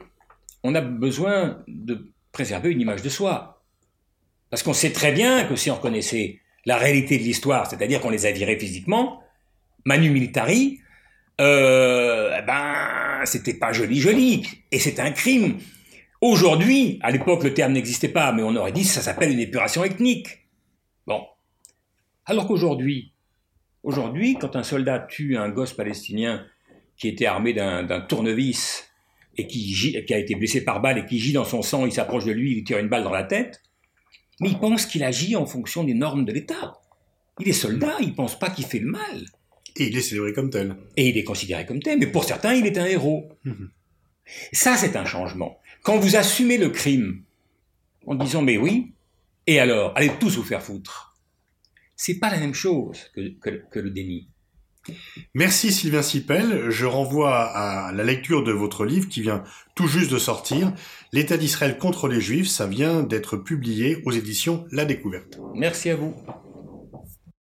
on 0.65 0.75
a 0.75 0.81
besoin 0.81 1.63
de 1.69 2.11
préserver 2.33 2.71
une 2.71 2.81
image 2.81 3.03
de 3.03 3.09
soi. 3.09 3.52
Parce 4.53 4.63
qu'on 4.63 4.75
sait 4.75 4.93
très 4.93 5.13
bien 5.13 5.45
que 5.45 5.57
si 5.57 5.71
on 5.71 5.77
reconnaissait 5.77 6.41
la 6.67 6.77
réalité 6.77 7.17
de 7.17 7.23
l'histoire, 7.23 7.67
c'est-à-dire 7.67 8.03
qu'on 8.03 8.11
les 8.11 8.27
a 8.27 8.33
virés 8.33 8.59
physiquement, 8.59 9.23
manu 9.87 10.11
militari, 10.11 10.79
euh, 11.41 12.37
eh 12.39 12.43
ben, 12.43 13.25
c'était 13.25 13.55
pas 13.55 13.73
joli 13.73 13.99
joli, 13.99 14.47
et 14.71 14.79
c'est 14.79 15.01
un 15.01 15.11
crime. 15.11 15.57
Aujourd'hui, 16.21 16.99
à 17.01 17.11
l'époque, 17.11 17.45
le 17.45 17.55
terme 17.55 17.73
n'existait 17.73 18.11
pas, 18.11 18.31
mais 18.33 18.43
on 18.43 18.55
aurait 18.55 18.73
dit 18.73 18.85
ça 18.85 19.01
s'appelle 19.01 19.33
une 19.33 19.41
épuration 19.41 19.85
ethnique. 19.85 20.47
Bon. 21.07 21.23
Alors 22.27 22.47
qu'aujourd'hui, 22.47 23.15
aujourd'hui, 23.83 24.37
quand 24.39 24.55
un 24.55 24.65
soldat 24.65 24.99
tue 24.99 25.39
un 25.39 25.49
gosse 25.49 25.73
palestinien 25.73 26.45
qui 26.99 27.09
était 27.09 27.25
armé 27.25 27.55
d'un 27.55 28.01
tournevis 28.03 28.87
et 29.39 29.47
qui, 29.47 29.75
qui 30.07 30.13
a 30.13 30.19
été 30.19 30.35
blessé 30.35 30.63
par 30.63 30.83
balle 30.83 30.99
et 30.99 31.07
qui 31.07 31.19
gît 31.19 31.33
dans 31.33 31.45
son 31.45 31.63
sang, 31.63 31.87
il 31.87 31.93
s'approche 31.93 32.27
de 32.27 32.33
lui, 32.33 32.59
il 32.59 32.65
tire 32.65 32.77
une 32.77 32.89
balle 32.89 33.05
dans 33.05 33.13
la 33.13 33.25
tête, 33.25 33.63
mais 34.43 34.49
il 34.51 34.59
pense 34.59 34.87
qu'il 34.87 35.05
agit 35.05 35.37
en 35.37 35.47
fonction 35.47 35.85
des 35.85 35.95
normes 35.95 36.25
de 36.25 36.33
l'État. 36.33 36.81
Il 37.41 37.49
est 37.49 37.53
soldat, 37.53 37.97
il 38.01 38.15
pense 38.15 38.39
pas 38.39 38.51
qu'il 38.51 38.67
fait 38.67 38.81
le 38.81 38.91
mal. 38.91 39.25
Et 39.77 39.87
il 39.87 39.97
est 39.97 40.03
célébré 40.03 40.33
comme 40.33 40.51
tel. 40.51 40.77
Et 40.97 41.09
il 41.09 41.17
est 41.17 41.25
considéré 41.25 41.65
comme 41.65 41.81
tel, 41.81 41.99
mais 41.99 42.09
pour 42.09 42.25
certains, 42.25 42.53
il 42.55 42.67
est 42.67 42.77
un 42.77 42.85
héros. 42.85 43.29
Mhm. 43.45 43.71
Ça, 44.53 44.77
c'est 44.77 44.97
un 44.97 45.05
changement. 45.05 45.59
Quand 45.83 45.99
vous 45.99 46.17
assumez 46.17 46.59
le 46.59 46.69
crime 46.69 47.23
en 48.07 48.17
disant 48.17 48.43
mais 48.43 48.59
oui, 48.59 48.93
et 49.47 49.61
alors, 49.61 49.93
allez 49.97 50.11
tous 50.21 50.37
vous 50.37 50.43
faire 50.43 50.63
foutre. 50.63 51.17
C'est 51.97 52.19
pas 52.19 52.31
la 52.31 52.39
même 52.39 52.55
chose 52.55 52.99
que, 53.15 53.79
le 53.79 53.91
déni. 53.91 54.29
Merci 55.35 55.73
Sylvain 55.73 56.03
Sipel. 56.03 56.71
Je 56.71 56.87
renvoie 56.87 57.43
à 57.43 57.93
la 57.93 58.05
lecture 58.05 58.43
de 58.43 58.53
votre 58.53 58.85
livre 58.85 59.09
qui 59.09 59.23
vient 59.23 59.45
tout 59.75 59.87
juste 59.87 60.11
de 60.11 60.19
sortir. 60.19 60.73
L'État 61.13 61.37
d'Israël 61.37 61.79
contre 61.79 62.09
les 62.09 62.21
Juifs, 62.21 62.49
ça 62.49 62.67
vient 62.67 63.03
d'être 63.03 63.37
publié 63.37 64.03
aux 64.05 64.13
éditions 64.13 64.65
La 64.71 64.85
Découverte. 64.85 65.39
Merci 65.55 65.91
à 65.91 65.97
vous. 65.97 66.15